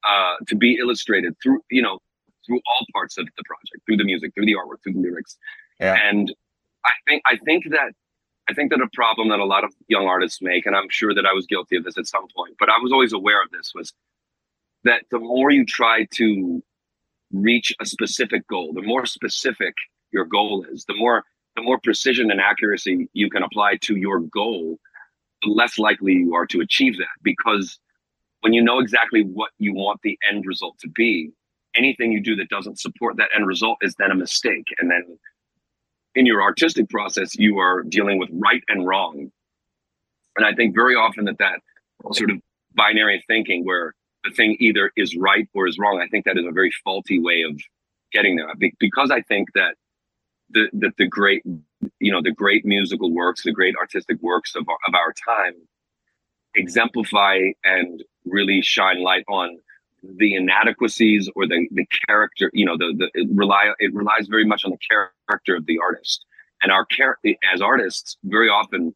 uh 0.05 0.37
to 0.47 0.57
be 0.57 0.77
illustrated 0.77 1.35
through 1.43 1.61
you 1.71 1.83
know 1.83 1.99
through 2.47 2.61
all 2.67 2.87
parts 2.93 3.19
of 3.19 3.27
the 3.37 3.43
project 3.45 3.85
through 3.87 3.97
the 3.97 4.05
music 4.05 4.33
through 4.35 4.47
the 4.47 4.55
artwork 4.55 4.83
through 4.83 4.93
the 4.93 5.01
lyrics 5.01 5.37
yeah. 5.81 5.97
and 6.03 6.35
i 6.85 6.93
think 7.07 7.23
i 7.27 7.37
think 7.45 7.65
that 7.71 7.93
i 8.49 8.55
think 8.55 8.71
that 8.71 8.81
a 8.81 8.89
problem 8.95 9.29
that 9.29 9.39
a 9.39 9.45
lot 9.45 9.65
of 9.65 9.73
young 9.89 10.07
artists 10.07 10.41
make 10.41 10.67
and 10.67 10.77
i'm 10.77 10.89
sure 10.89 11.15
that 11.15 11.27
i 11.27 11.33
was 11.33 11.47
guilty 11.47 11.77
of 11.77 11.85
this 11.85 11.99
at 11.99 12.07
some 12.07 12.27
point 12.35 12.55
but 12.59 12.69
i 12.69 12.79
was 12.83 12.93
always 12.93 13.13
aware 13.13 13.43
of 13.43 13.51
this 13.51 13.73
was 13.75 13.93
that 14.85 15.03
the 15.11 15.19
more 15.19 15.51
you 15.51 15.65
try 15.65 16.07
to 16.13 16.63
reach 17.33 17.75
a 17.81 17.87
specific 17.87 18.47
goal 18.49 18.73
the 18.73 18.83
more 18.83 19.05
specific 19.05 19.75
your 20.13 20.25
goal 20.25 20.65
is 20.71 20.85
the 20.87 20.95
more 20.95 21.25
the 21.57 21.63
more 21.63 21.79
precision 21.83 22.31
and 22.31 22.41
accuracy 22.41 23.09
you 23.13 23.29
can 23.29 23.43
apply 23.43 23.77
to 23.77 23.97
your 23.97 24.21
goal 24.21 24.79
the 25.43 25.51
less 25.51 25.79
likely 25.79 26.13
you 26.13 26.35
are 26.35 26.47
to 26.47 26.61
achieve 26.61 26.97
that 26.99 27.07
because 27.23 27.79
when 28.41 28.53
you 28.53 28.63
know 28.63 28.79
exactly 28.79 29.23
what 29.23 29.51
you 29.59 29.75
want 29.75 30.01
the 30.03 30.19
end 30.31 30.45
result 30.47 30.79
to 30.81 30.89
be 30.89 31.33
anything 31.75 32.13
you 32.13 32.21
do 32.21 32.37
that 32.37 32.49
doesn't 32.49 32.79
support 32.79 33.17
that 33.17 33.29
end 33.35 33.47
result 33.47 33.79
is 33.83 33.95
then 33.99 34.11
a 34.11 34.15
mistake. 34.15 34.67
And 34.79 34.91
then 34.91 35.19
in 36.15 36.27
your 36.27 36.43
artistic 36.43 36.89
process 36.89 37.37
you 37.37 37.59
are 37.59 37.83
dealing 37.83 38.19
with 38.19 38.29
right 38.33 38.63
and 38.69 38.87
wrong. 38.87 39.31
And 40.37 40.47
i 40.47 40.53
think 40.55 40.75
very 40.75 40.95
often 40.95 41.25
that 41.27 41.39
that 41.39 41.61
sort 42.13 42.31
of 42.31 42.39
binary 42.75 43.25
thinking 43.27 43.65
where 43.65 43.95
the 44.25 44.31
thing 44.31 44.57
either 44.61 44.93
is 44.97 45.17
right 45.17 45.49
or 45.55 45.67
is 45.67 45.79
wrong 45.79 46.01
i 46.01 46.09
think 46.09 46.25
that 46.25 46.39
is 46.39 46.47
a 46.47 46.53
very 46.53 46.71
faulty 46.85 47.19
way 47.19 47.43
of 47.43 47.61
getting 48.13 48.37
there. 48.37 48.49
Because 48.79 49.11
i 49.11 49.21
think 49.23 49.49
that 49.55 49.75
the, 50.51 50.69
that 50.73 50.93
the 50.97 51.07
great 51.07 51.43
you 52.01 52.13
know 52.13 52.23
the 52.23 52.33
great 52.33 52.65
musical 52.65 53.13
works 53.13 53.43
the 53.43 53.53
great 53.53 53.75
artistic 53.77 54.21
works 54.23 54.55
of 54.55 54.69
our, 54.69 54.79
of 54.89 54.95
our 54.95 55.13
time 55.13 55.55
exemplify 56.55 57.39
and 57.65 58.03
really 58.25 58.61
shine 58.63 59.03
light 59.03 59.25
on 59.29 59.59
the 60.03 60.35
inadequacies 60.35 61.29
or 61.35 61.47
the 61.47 61.67
the 61.73 61.87
character 62.07 62.51
you 62.53 62.65
know 62.65 62.77
the 62.77 62.95
the 62.97 63.11
it 63.15 63.29
rely 63.33 63.73
it 63.79 63.93
relies 63.95 64.27
very 64.29 64.45
much 64.45 64.65
on 64.65 64.71
the 64.71 64.79
character 64.89 65.57
of 65.57 65.67
the 65.67 65.79
artist. 65.79 66.25
And 66.63 66.73
our 66.73 66.85
character 66.87 67.35
as 67.53 67.61
artists 67.61 68.17
very 68.25 68.49
often 68.49 68.95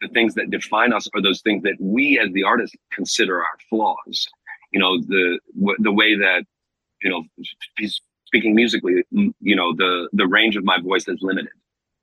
the 0.00 0.08
things 0.08 0.34
that 0.34 0.50
define 0.50 0.92
us 0.92 1.08
are 1.14 1.22
those 1.22 1.40
things 1.40 1.62
that 1.62 1.76
we 1.80 2.18
as 2.18 2.30
the 2.32 2.42
artist 2.42 2.76
consider 2.92 3.38
our 3.38 3.58
flaws. 3.70 4.28
You 4.72 4.80
know 4.80 5.00
the 5.00 5.38
the 5.78 5.92
way 5.92 6.16
that 6.16 6.44
you 7.02 7.10
know 7.10 7.24
speaking 8.24 8.54
musically 8.54 9.04
you 9.10 9.56
know 9.56 9.74
the 9.74 10.08
the 10.12 10.26
range 10.26 10.56
of 10.56 10.64
my 10.64 10.78
voice 10.80 11.08
is 11.08 11.18
limited 11.22 11.52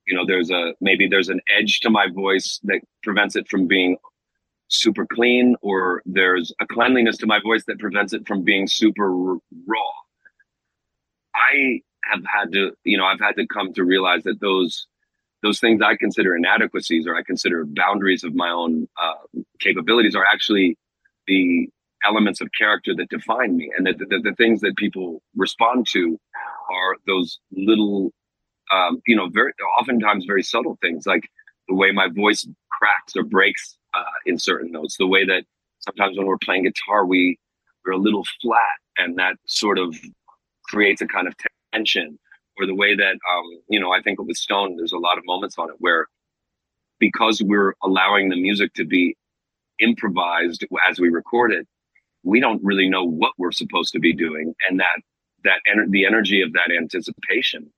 you 0.07 0.15
know 0.15 0.25
there's 0.25 0.49
a 0.49 0.73
maybe 0.81 1.07
there's 1.07 1.29
an 1.29 1.41
edge 1.57 1.79
to 1.81 1.89
my 1.89 2.07
voice 2.13 2.59
that 2.63 2.81
prevents 3.03 3.35
it 3.35 3.47
from 3.49 3.67
being 3.67 3.97
super 4.67 5.05
clean 5.05 5.55
or 5.61 6.01
there's 6.05 6.53
a 6.59 6.65
cleanliness 6.67 7.17
to 7.17 7.27
my 7.27 7.39
voice 7.39 7.63
that 7.65 7.79
prevents 7.79 8.13
it 8.13 8.27
from 8.27 8.43
being 8.43 8.67
super 8.67 9.11
raw. 9.13 9.91
I 11.35 11.81
have 12.05 12.23
had 12.25 12.51
to 12.51 12.71
you 12.83 12.97
know 12.97 13.05
i've 13.05 13.19
had 13.19 13.35
to 13.37 13.47
come 13.47 13.73
to 13.73 13.83
realize 13.85 14.23
that 14.23 14.41
those 14.41 14.87
those 15.41 15.59
things 15.61 15.81
i 15.81 15.95
consider 15.95 16.35
inadequacies 16.35 17.07
or 17.07 17.15
i 17.15 17.23
consider 17.23 17.63
boundaries 17.65 18.25
of 18.25 18.35
my 18.35 18.49
own 18.49 18.87
uh, 19.01 19.41
capabilities 19.61 20.13
are 20.13 20.25
actually 20.29 20.77
the 21.27 21.69
elements 22.05 22.41
of 22.41 22.49
character 22.57 22.93
that 22.95 23.09
define 23.09 23.55
me. 23.57 23.71
And 23.75 23.87
that 23.87 23.97
the, 23.97 24.05
the, 24.05 24.19
the 24.19 24.35
things 24.35 24.61
that 24.61 24.75
people 24.75 25.21
respond 25.35 25.87
to 25.91 26.19
are 26.69 26.95
those 27.07 27.39
little 27.51 28.11
um, 28.73 29.01
you 29.07 29.15
know 29.15 29.29
very 29.29 29.53
oftentimes 29.79 30.25
very 30.25 30.43
subtle 30.43 30.77
things 30.81 31.05
like 31.05 31.29
the 31.67 31.75
way 31.75 31.91
my 31.91 32.07
voice 32.09 32.47
cracks 32.71 33.15
or 33.15 33.23
breaks 33.23 33.77
uh, 33.93 34.03
in 34.25 34.37
certain 34.37 34.71
notes 34.71 34.97
the 34.97 35.07
way 35.07 35.25
that 35.25 35.43
sometimes 35.79 36.17
when 36.17 36.27
we're 36.27 36.37
playing 36.37 36.63
guitar 36.63 37.05
we 37.05 37.37
we're 37.85 37.93
a 37.93 37.97
little 37.97 38.25
flat 38.41 38.77
and 38.97 39.17
that 39.17 39.35
sort 39.47 39.77
of 39.77 39.95
creates 40.65 41.01
a 41.01 41.07
kind 41.07 41.27
of 41.27 41.33
tension. 41.73 42.17
Or 42.59 42.67
the 42.67 42.75
way 42.75 42.95
that 42.95 43.13
um, 43.13 43.45
you 43.67 43.79
know 43.79 43.91
i 43.91 44.01
think 44.01 44.21
with 44.21 44.37
stone 44.37 44.75
there's 44.77 44.93
a 44.93 44.97
lot 44.99 45.17
of 45.17 45.25
moments 45.25 45.57
on 45.57 45.69
it 45.71 45.75
where 45.79 46.05
because 46.99 47.41
we're 47.43 47.73
allowing 47.83 48.29
the 48.29 48.39
music 48.39 48.75
to 48.75 48.85
be 48.85 49.17
improvised 49.79 50.63
as 50.87 50.99
we 50.99 51.09
record 51.09 51.51
it 51.51 51.67
we 52.23 52.39
don't 52.39 52.63
really 52.63 52.89
know 52.89 53.03
what 53.03 53.33
we're 53.37 53.51
supposed 53.51 53.91
to 53.93 53.99
be 53.99 54.13
doing. 54.13 54.53
And 54.67 54.79
that 54.79 55.01
that 55.43 55.59
ener- 55.71 55.89
the 55.89 56.05
energy 56.05 56.41
of 56.41 56.53
that 56.53 56.71
anticipation 56.75 57.71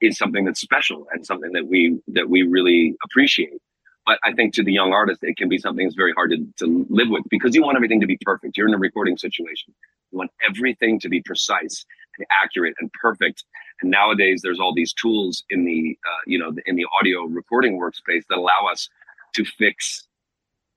is 0.00 0.16
something 0.16 0.44
that's 0.44 0.60
special 0.60 1.06
and 1.12 1.24
something 1.26 1.52
that 1.52 1.66
we 1.66 1.98
that 2.08 2.28
we 2.28 2.42
really 2.42 2.94
appreciate. 3.04 3.60
But 4.06 4.18
i 4.24 4.32
think 4.32 4.54
to 4.54 4.64
the 4.64 4.72
young 4.72 4.92
artist 4.92 5.20
it 5.22 5.36
can 5.36 5.48
be 5.48 5.58
something 5.58 5.84
that's 5.84 5.96
very 5.96 6.12
hard 6.12 6.30
to, 6.30 6.38
to 6.60 6.86
live 6.88 7.08
with 7.10 7.24
because 7.28 7.54
you 7.54 7.62
want 7.62 7.76
everything 7.76 8.00
to 8.00 8.06
be 8.06 8.18
perfect. 8.22 8.56
You're 8.56 8.68
in 8.68 8.74
a 8.74 8.78
recording 8.78 9.16
situation. 9.18 9.74
You 10.10 10.18
want 10.18 10.30
everything 10.48 10.98
to 11.00 11.08
be 11.08 11.20
precise 11.20 11.84
and 12.16 12.26
accurate 12.42 12.74
and 12.80 12.92
perfect. 12.92 13.44
And 13.82 13.90
nowadays 13.90 14.40
there's 14.42 14.60
all 14.60 14.74
these 14.74 14.92
tools 14.92 15.44
in 15.50 15.64
the 15.64 15.98
uh, 16.06 16.22
you 16.26 16.38
know 16.38 16.52
in 16.66 16.76
the 16.76 16.86
audio 16.98 17.24
recording 17.24 17.78
workspace 17.78 18.24
that 18.28 18.38
allow 18.38 18.66
us 18.70 18.88
to 19.34 19.44
fix 19.44 20.06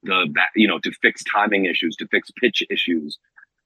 the 0.03 0.33
you 0.55 0.67
know 0.67 0.79
to 0.79 0.91
fix 1.01 1.23
timing 1.23 1.65
issues, 1.65 1.95
to 1.97 2.07
fix 2.07 2.31
pitch 2.31 2.63
issues. 2.69 3.17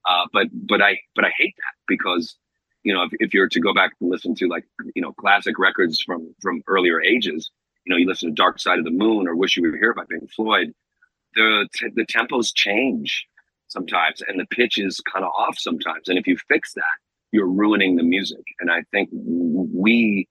Uh, 0.08 0.26
but 0.34 0.48
but 0.54 0.82
I 0.82 1.00
but 1.16 1.26
I 1.26 1.32
hate 1.38 1.56
that 1.58 1.76
because 1.88 2.38
you 2.86 2.94
know 2.94 3.04
if, 3.04 3.12
if 3.20 3.34
you're 3.34 3.50
to 3.50 3.60
go 3.60 3.74
back 3.74 3.92
and 4.02 4.10
listen 4.10 4.36
to 4.36 4.48
like 4.48 4.66
you 4.96 5.02
know 5.02 5.14
classic 5.14 5.60
records 5.60 6.02
from 6.02 6.34
from 6.42 6.64
earlier 6.68 7.02
ages, 7.02 7.52
you 7.86 7.92
know 7.92 7.98
you 7.98 8.08
listen 8.08 8.30
to 8.30 8.36
Dark 8.36 8.60
Side 8.60 8.80
of 8.80 8.86
the 8.86 8.92
Moon 8.92 9.28
or 9.28 9.36
Wish 9.36 9.58
You 9.58 9.64
Were 9.64 9.78
Here 9.78 9.94
by 9.94 10.04
Pink 10.10 10.32
Floyd, 10.32 10.74
the 11.36 11.68
t- 11.76 11.90
the 11.96 12.06
tempos 12.06 12.52
change 12.56 13.28
sometimes 13.68 14.22
and 14.28 14.40
the 14.40 14.46
pitch 14.48 14.78
is 14.78 15.02
kind 15.12 15.26
of 15.26 15.32
off 15.38 15.58
sometimes, 15.60 16.08
and 16.08 16.18
if 16.18 16.28
you 16.28 16.38
fix 16.48 16.74
that, 16.76 16.84
you're 17.34 17.50
ruining 17.50 17.98
the 17.98 18.04
music. 18.04 18.44
And 18.62 18.72
I 18.72 18.84
think 18.92 19.10
we 19.12 20.30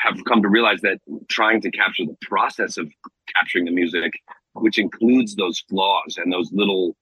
have 0.00 0.16
come 0.26 0.42
to 0.42 0.48
realize 0.48 0.80
that 0.82 0.98
trying 1.28 1.60
to 1.62 1.70
capture 1.70 2.04
the 2.04 2.16
process 2.22 2.76
of 2.76 2.90
capturing 3.34 3.64
the 3.66 3.70
music 3.70 4.12
which 4.60 4.78
includes 4.78 5.34
those 5.36 5.62
flaws 5.68 6.16
and 6.16 6.32
those 6.32 6.50
little, 6.52 6.96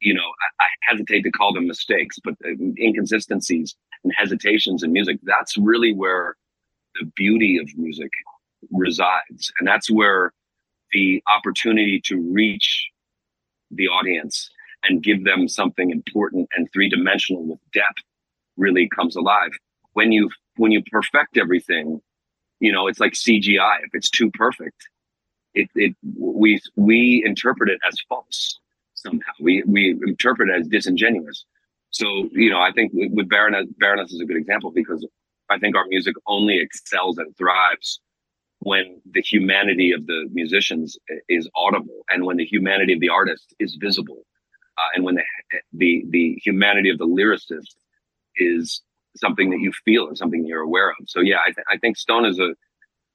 you 0.00 0.14
know, 0.14 0.22
I, 0.60 0.64
I 0.64 0.66
hesitate 0.82 1.22
to 1.22 1.30
call 1.30 1.52
them 1.52 1.66
mistakes, 1.66 2.18
but 2.22 2.34
the 2.40 2.74
inconsistencies 2.80 3.74
and 4.04 4.12
hesitations 4.16 4.82
in 4.82 4.92
music. 4.92 5.18
That's 5.22 5.56
really 5.56 5.92
where 5.92 6.36
the 6.98 7.06
beauty 7.16 7.58
of 7.58 7.68
music 7.76 8.10
resides. 8.70 9.52
And 9.58 9.66
that's 9.66 9.90
where 9.90 10.32
the 10.92 11.22
opportunity 11.34 12.00
to 12.06 12.20
reach 12.32 12.88
the 13.70 13.88
audience 13.88 14.50
and 14.84 15.02
give 15.02 15.24
them 15.24 15.48
something 15.48 15.90
important 15.90 16.48
and 16.56 16.68
three 16.72 16.88
dimensional 16.88 17.44
with 17.44 17.58
depth 17.72 18.02
really 18.56 18.88
comes 18.88 19.16
alive. 19.16 19.50
When 19.94 20.12
you 20.12 20.30
when 20.56 20.72
you 20.72 20.82
perfect 20.90 21.36
everything, 21.36 22.00
you 22.60 22.72
know, 22.72 22.86
it's 22.86 23.00
like 23.00 23.12
CGI. 23.12 23.78
If 23.82 23.90
it's 23.94 24.10
too 24.10 24.30
perfect, 24.30 24.88
it, 25.54 25.68
it 25.74 25.96
we 26.18 26.60
we 26.76 27.22
interpret 27.26 27.70
it 27.70 27.80
as 27.88 27.96
false 28.08 28.60
somehow. 29.06 29.32
We 29.40 29.62
we 29.66 29.90
interpret 30.06 30.50
it 30.50 30.60
as 30.60 30.68
disingenuous. 30.68 31.44
So 31.90 32.06
you 32.32 32.50
know, 32.50 32.60
I 32.60 32.72
think 32.72 32.92
with 32.94 33.28
Baroness, 33.28 33.66
Baroness 33.78 34.12
is 34.12 34.20
a 34.20 34.26
good 34.26 34.36
example 34.36 34.70
because 34.70 35.06
I 35.50 35.58
think 35.58 35.76
our 35.76 35.86
music 35.88 36.14
only 36.26 36.58
excels 36.58 37.18
and 37.18 37.36
thrives 37.36 38.00
when 38.60 39.00
the 39.12 39.22
humanity 39.22 39.92
of 39.92 40.06
the 40.06 40.28
musicians 40.32 40.98
is 41.28 41.48
audible 41.54 42.02
and 42.10 42.24
when 42.24 42.36
the 42.36 42.44
humanity 42.44 42.92
of 42.92 43.00
the 43.00 43.08
artist 43.08 43.54
is 43.58 43.76
visible 43.80 44.22
uh, 44.78 44.88
and 44.94 45.04
when 45.04 45.16
the, 45.16 45.22
the 45.74 46.04
the 46.10 46.38
humanity 46.44 46.90
of 46.90 46.98
the 46.98 47.06
lyricist 47.06 47.74
is 48.36 48.82
something 49.16 49.50
that 49.50 49.60
you 49.60 49.72
feel 49.84 50.04
or 50.04 50.16
something 50.16 50.46
you're 50.46 50.62
aware 50.62 50.90
of 50.90 50.96
so 51.06 51.20
yeah 51.20 51.38
i, 51.46 51.52
th- 51.52 51.66
I 51.70 51.76
think 51.78 51.96
stone 51.96 52.24
is 52.24 52.38
a 52.38 52.54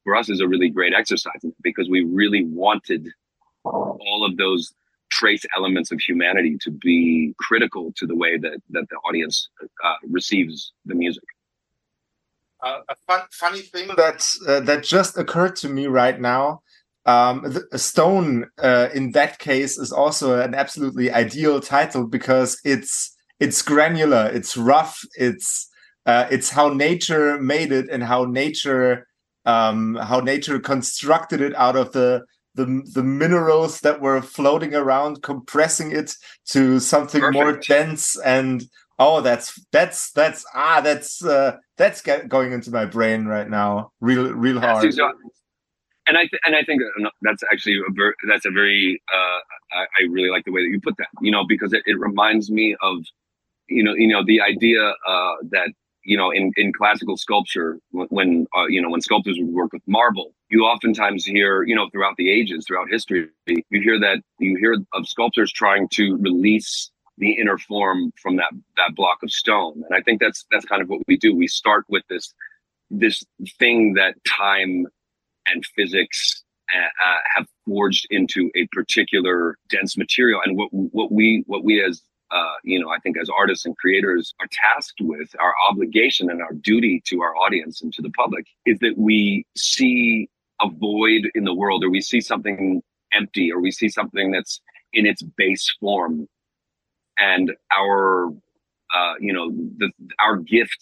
for 0.04 0.16
us 0.16 0.30
is 0.30 0.40
a 0.42 0.48
really 0.48 0.70
great 0.70 0.94
exercise 0.94 1.42
because 1.62 1.90
we 1.90 2.04
really 2.04 2.46
wanted 2.46 3.08
all 3.64 4.26
of 4.28 4.38
those 4.38 4.74
trace 5.12 5.46
elements 5.56 5.92
of 5.92 6.00
humanity 6.00 6.58
to 6.62 6.72
be 6.72 7.34
critical 7.38 7.94
to 7.98 8.08
the 8.08 8.16
way 8.16 8.38
that 8.38 8.62
that 8.72 8.90
the 8.90 8.96
audience 9.08 9.50
uh, 9.84 9.94
receives 10.10 10.74
the 10.86 10.96
music. 10.96 11.24
Uh, 12.64 12.80
a 12.90 12.96
fun, 13.08 13.22
funny 13.32 13.62
thing 13.62 13.88
that 13.98 14.28
uh, 14.48 14.60
that 14.62 14.84
just 14.84 15.18
occurred 15.18 15.56
to 15.56 15.70
me 15.70 15.88
right 15.88 16.20
now. 16.20 16.62
Um, 17.06 17.42
the, 17.72 17.80
Stone 17.80 18.46
uh, 18.62 18.90
in 18.94 19.12
that 19.12 19.40
case 19.40 19.78
is 19.80 19.92
also 19.92 20.40
an 20.40 20.54
absolutely 20.54 21.12
ideal 21.12 21.60
title 21.60 22.06
because 22.06 22.60
it's 22.64 23.16
it's 23.40 23.62
granular, 23.64 24.30
it's 24.32 24.56
rough, 24.56 25.04
it's 25.16 25.68
uh, 26.06 26.28
it's 26.30 26.50
how 26.52 26.70
nature 26.70 27.40
made 27.40 27.72
it 27.72 27.88
and 27.90 28.04
how 28.04 28.26
nature 28.26 29.08
um, 29.46 29.96
how 29.96 30.20
nature 30.20 30.60
constructed 30.60 31.42
it 31.42 31.56
out 31.56 31.76
of 31.76 31.92
the 31.94 32.24
the 32.56 32.82
the 32.94 33.04
minerals 33.04 33.82
that 33.82 34.02
were 34.02 34.22
floating 34.22 34.76
around, 34.76 35.24
compressing 35.24 35.92
it 35.92 36.16
to 36.48 36.80
something 36.80 37.22
Perfect. 37.22 37.34
more 37.34 37.54
dense 37.54 38.20
and 38.20 38.64
oh 39.00 39.22
that's 39.22 39.60
that's 39.72 40.12
that's 40.12 40.46
ah 40.54 40.82
that's 40.82 41.24
uh, 41.24 41.58
that's 41.78 42.02
going 42.02 42.52
into 42.52 42.72
my 42.72 42.86
brain 42.86 43.26
right 43.26 43.50
now 43.50 43.92
real 44.00 44.32
real 44.34 44.60
hard 44.60 44.86
and 46.08 46.18
I 46.18 46.22
th- 46.22 46.42
and 46.46 46.56
I 46.56 46.64
think 46.64 46.82
that's 47.22 47.44
actually 47.52 47.78
a 47.78 47.92
very 47.92 48.14
that's 48.28 48.46
a 48.46 48.52
very 48.52 49.02
uh, 49.14 49.40
I, 49.78 49.86
I, 50.00 50.04
really 50.10 50.30
like 50.30 50.46
the 50.46 50.52
way 50.52 50.62
that 50.64 50.70
you 50.70 50.82
put 50.82 50.98
that. 50.98 51.08
You 51.22 51.32
know, 51.32 51.46
because 51.48 51.74
it, 51.74 51.84
it 51.86 51.98
reminds 52.00 52.52
me 52.52 52.76
of 52.82 52.98
you 53.70 53.84
know 53.84 53.94
you 53.94 54.08
know 54.08 54.24
the 54.26 54.42
idea 54.42 54.82
uh, 55.08 55.36
that 55.52 55.70
you 56.04 56.18
know 56.18 56.32
in, 56.32 56.52
in 56.58 56.74
classical 56.74 57.18
sculpture 57.18 57.80
when 57.92 58.48
uh, 58.58 58.68
you 58.68 58.82
know 58.82 58.90
when 58.90 59.02
sculptors 59.02 59.38
would 59.40 59.54
work 59.54 59.74
with 59.74 59.82
marble, 59.88 60.34
you 60.50 60.64
oftentimes 60.64 61.26
hear 61.26 61.64
you 61.64 61.76
know 61.76 61.90
throughout 61.92 62.16
the 62.18 62.32
ages, 62.32 62.66
throughout 62.68 62.90
history, 62.90 63.28
you 63.48 63.82
hear 63.82 64.00
that 64.00 64.22
you 64.40 64.56
hear 64.58 64.78
of 64.94 65.08
sculptors 65.08 65.52
trying 65.52 65.88
to 65.90 66.18
release 66.18 66.92
the 67.18 67.32
inner 67.34 67.58
form 67.58 68.12
from 68.22 68.36
that 68.38 68.52
that 68.78 68.96
block 68.96 69.20
of 69.24 69.32
stone, 69.32 69.84
and 69.88 69.96
I 69.96 70.02
think 70.02 70.22
that's 70.22 70.46
that's 70.52 70.66
kind 70.66 70.82
of 70.82 70.90
what 70.90 71.02
we 71.08 71.18
do. 71.18 71.36
We 71.36 71.48
start 71.48 71.86
with 71.90 72.04
this 72.10 72.34
this 72.90 73.24
thing 73.60 73.94
that 73.94 74.16
time 74.26 74.88
and 75.48 75.66
physics 75.76 76.44
uh, 76.76 76.80
uh, 76.80 77.18
have 77.36 77.48
forged 77.66 78.08
into 78.10 78.50
a 78.56 78.68
particular 78.72 79.58
dense 79.70 79.98
material. 79.98 80.42
And 80.46 80.58
what 80.58 80.70
what 80.72 81.12
we 81.12 81.44
what 81.48 81.64
we 81.64 81.84
as 81.84 82.02
uh, 82.32 82.54
you 82.64 82.80
know, 82.80 82.90
I 82.90 83.00
think 83.00 83.18
as 83.18 83.30
artists 83.30 83.66
and 83.66 83.78
creators 83.78 84.34
are 84.40 84.48
tasked 84.52 85.00
with 85.02 85.30
our 85.40 85.54
obligation 85.70 86.30
and 86.30 86.42
our 86.42 86.54
duty 86.54 87.02
to 87.08 87.22
our 87.22 87.36
audience 87.36 87.82
and 87.82 87.94
to 87.94 88.02
the 88.02 88.10
public 88.12 88.46
is 88.66 88.80
that 88.80 88.98
we 88.98 89.46
see 89.58 90.30
a 90.62 90.70
void 90.70 91.30
in 91.36 91.44
the 91.44 91.54
world, 91.54 91.84
or 91.84 91.90
we 91.90 92.02
see 92.02 92.22
something 92.22 92.82
empty, 93.14 93.52
or 93.52 93.60
we 93.60 93.72
see 93.72 93.90
something 93.90 94.32
that's 94.32 94.62
in 94.94 95.06
its 95.06 95.22
base 95.22 95.70
form, 95.80 96.28
and 97.20 97.52
our 97.76 98.30
uh, 98.96 99.14
you 99.20 99.34
know 99.34 99.52
the 99.78 99.92
our 100.24 100.38
gift 100.38 100.80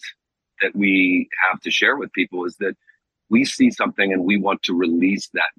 that 0.60 0.76
we 0.76 1.28
have 1.50 1.60
to 1.62 1.70
share 1.70 1.96
with 1.96 2.12
people 2.12 2.44
is 2.44 2.56
that 2.56 2.76
we 3.28 3.44
see 3.44 3.70
something 3.70 4.12
and 4.12 4.24
we 4.24 4.36
want 4.36 4.62
to 4.62 4.74
release 4.74 5.28
that. 5.34 5.50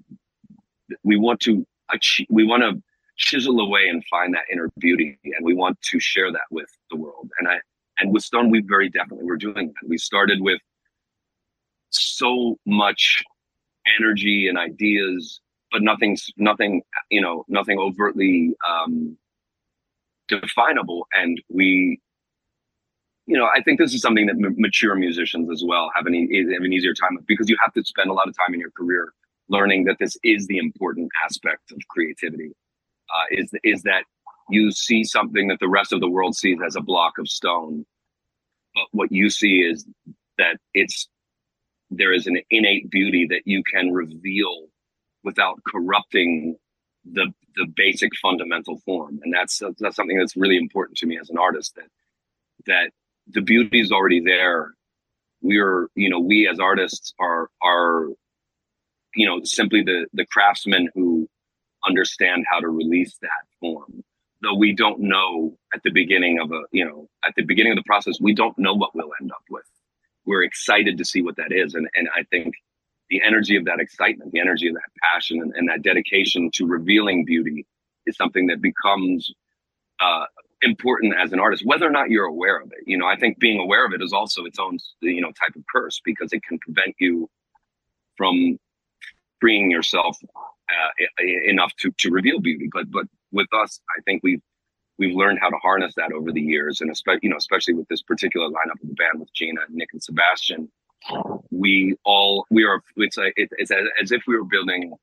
We 1.04 1.18
want 1.18 1.42
to 1.42 1.66
achieve 1.92 2.28
we 2.30 2.46
want 2.46 2.64
to 2.64 2.82
chisel 3.22 3.60
away 3.60 3.88
and 3.88 4.04
find 4.10 4.34
that 4.34 4.44
inner 4.52 4.70
beauty 4.80 5.18
and 5.24 5.46
we 5.46 5.54
want 5.54 5.80
to 5.82 6.00
share 6.00 6.32
that 6.32 6.50
with 6.50 6.70
the 6.90 6.98
world. 6.98 7.30
And 7.40 7.48
i 7.48 7.60
and 8.00 8.14
with 8.14 8.24
stone 8.24 8.50
we 8.50 8.62
very 8.62 8.90
definitely 8.90 9.26
were 9.26 9.38
doing 9.38 9.68
that. 9.68 9.88
We 9.88 9.98
started 9.98 10.42
with 10.42 10.60
so 11.92 12.58
much 12.66 13.24
energy 14.00 14.48
and 14.48 14.58
ideas 14.58 15.42
but 15.72 15.82
nothing's 15.82 16.30
nothing 16.38 16.82
you 17.10 17.22
know 17.22 17.46
nothing 17.48 17.78
overtly 17.80 18.54
um 18.68 19.18
definable. 20.28 21.08
And 21.14 21.42
we 21.50 22.00
you 23.28 23.38
know, 23.38 23.48
I 23.56 23.62
think 23.62 23.80
this 23.80 23.94
is 23.94 24.02
something 24.02 24.26
that 24.26 24.36
m- 24.36 24.56
mature 24.58 24.96
musicians 24.96 25.50
as 25.50 25.64
well 25.66 25.92
have 25.96 26.06
an, 26.06 26.16
e- 26.16 26.54
have 26.54 26.64
an 26.64 26.74
easier 26.74 26.94
time 26.94 27.16
with 27.16 27.26
because 27.28 27.50
you 27.50 27.58
have 27.64 27.74
to 27.74 27.84
spend 27.86 28.10
a 28.10 28.14
lot 28.14 28.28
of 28.28 28.36
time 28.36 28.54
in 28.54 28.60
your 28.60 28.72
career 28.72 29.14
learning 29.48 29.86
that 29.86 29.98
this 30.00 30.18
is 30.24 30.48
the 30.48 30.58
important 30.58 31.10
aspect 31.24 31.72
of 31.72 31.78
creativity. 31.90 32.52
Uh, 33.14 33.26
is 33.32 33.52
is 33.64 33.84
that 33.84 34.04
you 34.50 34.72
see 34.72 35.04
something 35.04 35.48
that 35.48 35.60
the 35.60 35.68
rest 35.68 35.94
of 35.94 36.00
the 36.00 36.10
world 36.10 36.36
sees 36.36 36.60
as 36.66 36.76
a 36.76 36.82
block 36.82 37.18
of 37.18 37.28
stone, 37.28 37.86
but 38.76 38.86
what 38.92 39.12
you 39.12 39.30
see 39.30 39.60
is 39.60 39.86
that 40.38 40.58
it's 40.74 41.10
there 41.90 42.14
is 42.14 42.28
an 42.28 42.38
innate 42.50 42.90
beauty 42.90 43.28
that 43.30 43.42
you 43.46 43.64
can 43.72 43.92
reveal 43.92 44.68
without 45.24 45.60
corrupting 45.68 46.56
the 47.06 47.34
the 47.56 47.66
basic 47.76 48.12
fundamental 48.22 48.78
form, 48.86 49.20
and 49.24 49.34
that's 49.34 49.62
that's 49.80 49.96
something 49.96 50.18
that's 50.18 50.38
really 50.38 50.58
important 50.58 50.98
to 50.98 51.06
me 51.06 51.18
as 51.20 51.30
an 51.30 51.38
artist 51.38 51.76
that 51.76 51.90
that 52.66 52.92
the 53.28 53.42
beauty 53.42 53.80
is 53.82 53.92
already 53.92 54.22
there. 54.22 54.74
We're, 55.42 55.88
you 55.96 56.10
know, 56.10 56.20
we 56.20 56.48
as 56.48 56.60
artists 56.60 57.14
are 57.20 57.50
are, 57.64 58.08
you 59.16 59.26
know, 59.28 59.42
simply 59.44 59.84
the 59.84 60.08
the 60.14 60.26
craftsmen 60.26 60.90
who 60.94 61.28
understand 61.88 62.46
how 62.50 62.60
to 62.60 62.70
release 62.70 63.18
that 63.22 63.46
form. 63.60 64.04
Though 64.42 64.56
we 64.56 64.74
don't 64.74 65.00
know 65.00 65.56
at 65.74 65.84
the 65.84 65.92
beginning 65.92 66.40
of 66.40 66.52
a, 66.52 66.62
you 66.72 66.84
know, 66.84 67.08
at 67.26 67.34
the 67.36 67.44
beginning 67.44 67.74
of 67.74 67.78
the 67.78 67.84
process, 67.84 68.20
we 68.20 68.34
don't 68.34 68.58
know 68.58 68.74
what 68.74 68.96
we'll 68.96 69.12
end 69.22 69.32
up 69.32 69.44
with. 69.50 69.66
We're 70.26 70.44
excited 70.44 70.98
to 70.98 71.06
see 71.06 71.22
what 71.22 71.36
that 71.38 71.52
is, 71.52 71.76
and 71.76 71.88
and 71.96 72.08
I 72.16 72.24
think 72.24 72.56
the 73.10 73.22
energy 73.26 73.56
of 73.56 73.66
that 73.66 73.80
excitement, 73.80 74.32
the 74.32 74.40
energy 74.40 74.68
of 74.68 74.74
that 74.76 74.90
passion, 75.14 75.42
and, 75.42 75.54
and 75.56 75.70
that 75.70 75.84
dedication 75.84 76.50
to 76.54 76.66
revealing 76.66 77.26
beauty 77.26 77.66
is 78.08 78.16
something 78.16 78.48
that 78.48 78.62
becomes 78.62 79.34
uh, 80.00 80.26
important 80.62 81.14
as 81.22 81.34
an 81.34 81.40
artist, 81.40 81.64
whether 81.66 81.86
or 81.88 81.92
not 81.92 82.10
you're 82.10 82.26
aware 82.26 82.60
of 82.60 82.72
it. 82.72 82.80
You 82.86 82.98
know, 82.98 83.08
I 83.08 83.18
think 83.18 83.40
being 83.40 83.60
aware 83.60 83.86
of 83.86 83.94
it 83.94 84.02
is 84.02 84.14
also 84.14 84.46
its 84.46 84.60
own, 84.60 84.78
you 85.02 85.22
know, 85.22 85.32
type 85.32 85.56
of 85.56 85.64
curse 85.74 86.02
because 86.04 86.34
it 86.34 86.42
can 86.44 86.58
prevent 86.60 86.96
you 87.00 87.30
from 88.16 88.58
freeing 89.40 89.72
yourself 89.72 90.18
uh, 90.72 91.24
enough 91.46 91.74
to 91.78 91.92
to 92.00 92.10
reveal 92.10 92.40
beauty. 92.40 92.70
But 92.72 92.92
but 92.92 93.06
with 93.32 93.48
us, 93.54 93.80
I 93.98 94.02
think 94.02 94.22
we've 94.24 94.42
we've 94.98 95.16
learned 95.16 95.40
how 95.42 95.50
to 95.50 95.58
harness 95.58 95.94
that 95.96 96.12
over 96.12 96.32
the 96.32 96.42
years, 96.42 96.82
and 96.82 96.92
especially 96.92 97.22
you 97.24 97.30
know, 97.30 97.38
especially 97.38 97.74
with 97.74 97.88
this 97.88 98.02
particular 98.02 98.48
lineup 98.48 98.82
of 98.82 98.90
the 98.90 98.96
band 98.96 99.20
with 99.20 99.34
Gina, 99.34 99.62
Nick, 99.70 99.90
and 99.94 100.04
Sebastian. 100.04 100.70
We 101.50 101.96
all 102.06 102.46
we 102.50 102.64
are. 102.64 102.82
It's 102.98 103.18
like 103.18 103.34
it, 103.36 103.50
it's 103.58 103.72
as, 103.72 103.86
as 104.02 104.12
if 104.12 104.24
we 104.28 104.38
were 104.38 104.46
building. 104.46 104.94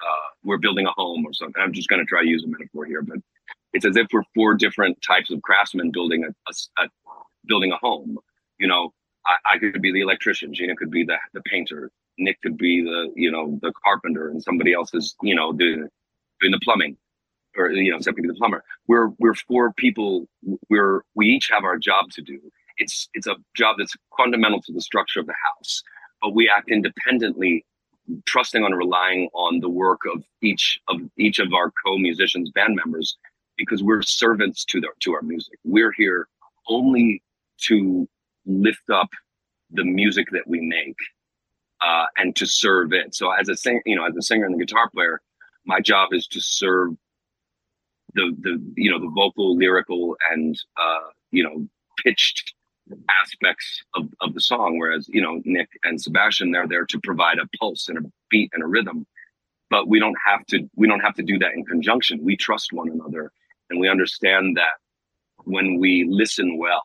Uh, 0.00 0.28
we're 0.44 0.58
building 0.58 0.86
a 0.86 0.90
home 0.90 1.24
or 1.24 1.32
something. 1.32 1.62
I'm 1.62 1.72
just 1.72 1.88
going 1.88 2.00
to 2.00 2.04
try 2.04 2.22
to 2.22 2.28
use 2.28 2.44
a 2.44 2.48
metaphor 2.48 2.84
here, 2.84 3.00
but 3.00 3.16
it's 3.72 3.86
as 3.86 3.96
if 3.96 4.06
we're 4.12 4.24
four 4.34 4.54
different 4.54 5.00
types 5.00 5.30
of 5.30 5.40
craftsmen 5.40 5.90
building 5.90 6.24
a, 6.24 6.28
a, 6.28 6.84
a 6.84 6.88
building 7.46 7.72
a 7.72 7.76
home. 7.76 8.18
You 8.58 8.66
know, 8.66 8.92
I, 9.26 9.54
I, 9.54 9.58
could 9.58 9.80
be 9.80 9.92
the 9.92 10.00
electrician, 10.00 10.52
Gina 10.52 10.76
could 10.76 10.90
be 10.90 11.04
the 11.04 11.16
the 11.32 11.40
painter, 11.42 11.90
Nick 12.18 12.40
could 12.42 12.56
be 12.56 12.82
the 12.82 13.12
you 13.16 13.30
know 13.30 13.58
the 13.62 13.72
carpenter, 13.84 14.28
and 14.30 14.42
somebody 14.42 14.72
else 14.72 14.94
is 14.94 15.16
you 15.22 15.34
know 15.34 15.52
doing 15.52 15.88
doing 16.40 16.52
the 16.52 16.60
plumbing, 16.64 16.96
or 17.56 17.70
you 17.70 17.92
know 17.92 18.00
somebody 18.00 18.22
be 18.22 18.28
the 18.28 18.34
plumber. 18.34 18.64
We're 18.88 19.08
we're 19.18 19.34
four 19.34 19.72
people. 19.74 20.28
We're 20.70 21.02
we 21.14 21.26
each 21.28 21.50
have 21.52 21.64
our 21.64 21.78
job 21.78 22.10
to 22.12 22.22
do. 22.22 22.40
It's 22.78 23.08
it's 23.14 23.26
a 23.26 23.36
job 23.54 23.76
that's 23.78 23.94
fundamental 24.16 24.60
to 24.62 24.72
the 24.72 24.80
structure 24.80 25.20
of 25.20 25.26
the 25.26 25.34
house, 25.56 25.82
but 26.22 26.34
we 26.34 26.48
act 26.48 26.70
independently 26.70 27.64
trusting 28.26 28.62
on 28.64 28.72
relying 28.74 29.28
on 29.34 29.60
the 29.60 29.68
work 29.68 30.00
of 30.12 30.24
each 30.42 30.80
of 30.88 31.00
each 31.18 31.38
of 31.38 31.52
our 31.54 31.72
co-musicians 31.84 32.50
band 32.50 32.76
members 32.76 33.16
because 33.56 33.82
we're 33.82 34.02
servants 34.02 34.64
to 34.66 34.80
the 34.80 34.88
to 35.00 35.14
our 35.14 35.22
music. 35.22 35.58
We're 35.64 35.92
here 35.92 36.28
only 36.68 37.22
to 37.62 38.08
lift 38.46 38.90
up 38.92 39.08
the 39.70 39.84
music 39.84 40.28
that 40.32 40.46
we 40.46 40.60
make 40.60 40.96
uh, 41.80 42.06
and 42.16 42.34
to 42.36 42.46
serve 42.46 42.92
it. 42.92 43.14
So 43.14 43.30
as 43.30 43.48
a 43.48 43.56
singer, 43.56 43.82
you 43.86 43.96
know, 43.96 44.06
as 44.06 44.16
a 44.16 44.22
singer 44.22 44.46
and 44.46 44.54
a 44.54 44.58
guitar 44.58 44.88
player, 44.90 45.20
my 45.64 45.80
job 45.80 46.10
is 46.12 46.26
to 46.28 46.40
serve 46.40 46.92
the 48.14 48.34
the 48.40 48.62
you 48.76 48.90
know 48.90 49.00
the 49.00 49.10
vocal, 49.14 49.56
lyrical, 49.56 50.16
and 50.30 50.58
uh, 50.76 51.08
you 51.30 51.42
know 51.42 51.66
pitched 52.04 52.54
aspects 53.10 53.82
of, 53.94 54.08
of 54.20 54.34
the 54.34 54.40
song. 54.40 54.78
Whereas 54.78 55.08
you 55.08 55.20
know 55.20 55.40
Nick 55.44 55.68
and 55.84 56.00
Sebastian, 56.00 56.52
they're 56.52 56.68
there 56.68 56.86
to 56.86 57.00
provide 57.00 57.38
a 57.38 57.48
pulse 57.58 57.88
and 57.88 57.98
a 57.98 58.02
beat 58.30 58.50
and 58.54 58.62
a 58.62 58.66
rhythm. 58.66 59.06
But 59.68 59.88
we 59.88 59.98
don't 59.98 60.16
have 60.24 60.46
to 60.46 60.68
we 60.76 60.86
don't 60.86 61.00
have 61.00 61.14
to 61.14 61.22
do 61.22 61.38
that 61.40 61.52
in 61.54 61.64
conjunction. 61.64 62.24
We 62.24 62.36
trust 62.36 62.72
one 62.72 62.88
another 62.88 63.32
and 63.70 63.80
we 63.80 63.88
understand 63.88 64.56
that 64.56 64.74
when 65.44 65.78
we 65.78 66.06
listen 66.08 66.58
well 66.58 66.84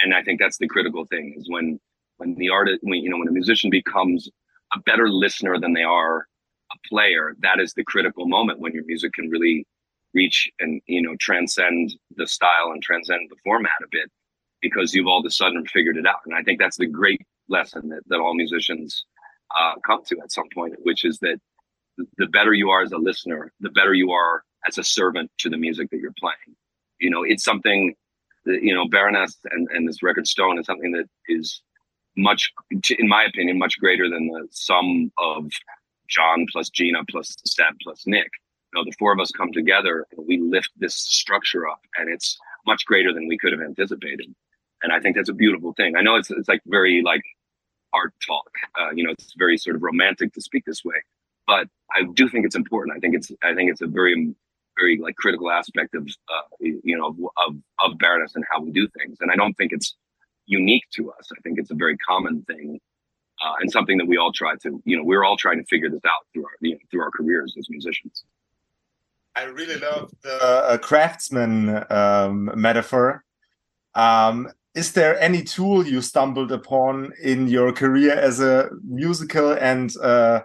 and 0.00 0.14
i 0.14 0.22
think 0.22 0.40
that's 0.40 0.58
the 0.58 0.68
critical 0.68 1.04
thing 1.06 1.34
is 1.36 1.48
when 1.48 1.80
when 2.18 2.34
the 2.36 2.48
artist 2.48 2.78
when 2.82 3.00
you 3.00 3.10
know 3.10 3.18
when 3.18 3.28
a 3.28 3.32
musician 3.32 3.70
becomes 3.70 4.28
a 4.74 4.80
better 4.80 5.08
listener 5.08 5.58
than 5.58 5.72
they 5.72 5.82
are 5.82 6.26
a 6.72 6.88
player 6.88 7.34
that 7.40 7.60
is 7.60 7.72
the 7.74 7.84
critical 7.84 8.26
moment 8.26 8.60
when 8.60 8.72
your 8.72 8.84
music 8.84 9.12
can 9.12 9.28
really 9.28 9.66
reach 10.14 10.50
and 10.60 10.80
you 10.86 11.02
know 11.02 11.14
transcend 11.20 11.94
the 12.16 12.26
style 12.26 12.70
and 12.72 12.82
transcend 12.82 13.28
the 13.30 13.36
format 13.44 13.72
a 13.82 13.88
bit 13.90 14.10
because 14.60 14.94
you've 14.94 15.06
all 15.06 15.20
of 15.20 15.26
a 15.26 15.30
sudden 15.30 15.64
figured 15.66 15.96
it 15.96 16.06
out 16.06 16.20
and 16.26 16.34
i 16.34 16.42
think 16.42 16.58
that's 16.58 16.78
the 16.78 16.86
great 16.86 17.20
lesson 17.48 17.88
that, 17.88 18.02
that 18.08 18.18
all 18.18 18.34
musicians 18.34 19.04
uh, 19.56 19.74
come 19.86 20.02
to 20.04 20.18
at 20.22 20.32
some 20.32 20.48
point 20.52 20.74
which 20.82 21.04
is 21.04 21.18
that 21.20 21.38
the 22.18 22.26
better 22.26 22.52
you 22.52 22.70
are 22.70 22.82
as 22.82 22.92
a 22.92 22.98
listener 22.98 23.52
the 23.60 23.70
better 23.70 23.94
you 23.94 24.10
are 24.10 24.42
as 24.66 24.78
a 24.78 24.84
servant 24.84 25.30
to 25.38 25.48
the 25.48 25.56
music 25.56 25.90
that 25.90 25.98
you're 25.98 26.14
playing. 26.18 26.56
You 27.00 27.10
know, 27.10 27.22
it's 27.22 27.44
something 27.44 27.94
that, 28.44 28.62
you 28.62 28.74
know, 28.74 28.88
Baroness 28.88 29.36
and, 29.50 29.68
and 29.70 29.88
this 29.88 30.02
record 30.02 30.26
Stone 30.26 30.58
is 30.58 30.66
something 30.66 30.92
that 30.92 31.06
is 31.28 31.62
much, 32.16 32.52
in 32.98 33.08
my 33.08 33.24
opinion, 33.24 33.58
much 33.58 33.78
greater 33.78 34.08
than 34.08 34.28
the 34.28 34.46
sum 34.50 35.12
of 35.18 35.50
John 36.08 36.46
plus 36.50 36.68
Gina 36.70 37.00
plus 37.10 37.36
Seb 37.46 37.74
plus 37.82 38.04
Nick. 38.06 38.30
You 38.72 38.80
know, 38.80 38.84
the 38.84 38.94
four 38.98 39.12
of 39.12 39.20
us 39.20 39.30
come 39.30 39.52
together 39.52 40.06
and 40.16 40.26
we 40.26 40.38
lift 40.38 40.70
this 40.76 40.94
structure 40.94 41.68
up 41.68 41.80
and 41.96 42.12
it's 42.12 42.38
much 42.66 42.84
greater 42.86 43.12
than 43.12 43.28
we 43.28 43.38
could 43.38 43.52
have 43.52 43.62
anticipated. 43.62 44.34
and 44.82 44.92
I 44.92 45.00
think 45.00 45.16
that's 45.16 45.28
a 45.28 45.34
beautiful 45.34 45.72
thing. 45.74 45.96
I 45.96 46.02
know 46.02 46.16
it's 46.16 46.30
it's 46.30 46.48
like 46.48 46.62
very 46.66 47.02
like 47.02 47.22
art 47.92 48.12
talk. 48.26 48.50
Uh, 48.78 48.90
you 48.94 49.04
know, 49.04 49.10
it's 49.10 49.34
very 49.36 49.56
sort 49.56 49.76
of 49.76 49.82
romantic 49.82 50.32
to 50.34 50.40
speak 50.40 50.64
this 50.66 50.84
way, 50.84 50.96
but 51.46 51.68
I 51.94 52.04
do 52.14 52.28
think 52.28 52.44
it's 52.46 52.56
important. 52.56 52.96
I 52.96 53.00
think 53.00 53.14
it's 53.14 53.30
I 53.42 53.54
think 53.54 53.70
it's 53.70 53.80
a 53.80 53.86
very 53.86 54.34
very 54.78 54.98
like 54.98 55.16
critical 55.16 55.50
aspect 55.50 55.94
of 55.94 56.08
uh, 56.28 56.42
you 56.60 56.96
know 56.96 57.14
of 57.46 57.56
of 57.84 57.98
Baroness 57.98 58.34
and 58.34 58.44
how 58.50 58.60
we 58.60 58.70
do 58.70 58.88
things. 58.98 59.18
And 59.20 59.30
I 59.30 59.36
don't 59.36 59.54
think 59.54 59.72
it's 59.72 59.94
unique 60.46 60.84
to 60.94 61.10
us. 61.12 61.30
I 61.36 61.40
think 61.42 61.58
it's 61.58 61.70
a 61.70 61.74
very 61.74 61.96
common 61.98 62.42
thing. 62.42 62.80
Uh, 63.44 63.52
and 63.60 63.70
something 63.70 63.98
that 63.98 64.06
we 64.06 64.16
all 64.16 64.32
try 64.32 64.56
to, 64.56 64.82
you 64.86 64.96
know, 64.96 65.04
we're 65.04 65.22
all 65.22 65.36
trying 65.36 65.58
to 65.58 65.66
figure 65.66 65.90
this 65.90 66.00
out 66.06 66.26
through 66.32 66.44
our, 66.44 66.52
you 66.60 66.72
know, 66.72 66.78
through 66.90 67.02
our 67.02 67.10
careers 67.10 67.54
as 67.58 67.68
musicians. 67.68 68.24
I 69.34 69.42
really 69.42 69.78
love 69.78 70.10
the 70.22 70.38
uh, 70.42 70.78
craftsman 70.78 71.84
um, 71.90 72.50
metaphor. 72.54 73.22
Um, 73.94 74.48
is 74.74 74.92
there 74.92 75.20
any 75.20 75.42
tool 75.42 75.86
you 75.86 76.00
stumbled 76.00 76.50
upon 76.50 77.12
in 77.22 77.46
your 77.46 77.72
career 77.72 78.12
as 78.12 78.40
a 78.40 78.70
musical 78.82 79.52
and 79.52 79.94
uh, 79.98 80.40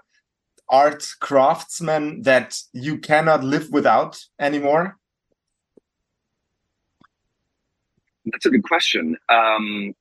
art 0.69 1.05
craftsman 1.21 2.23
that 2.23 2.57
you 2.73 2.97
cannot 2.97 3.43
live 3.43 3.69
without 3.71 4.21
anymore? 4.39 4.97
That's 8.31 8.45
a 8.45 8.49
good 8.49 8.63
question. 8.63 9.17
Um, 9.29 9.93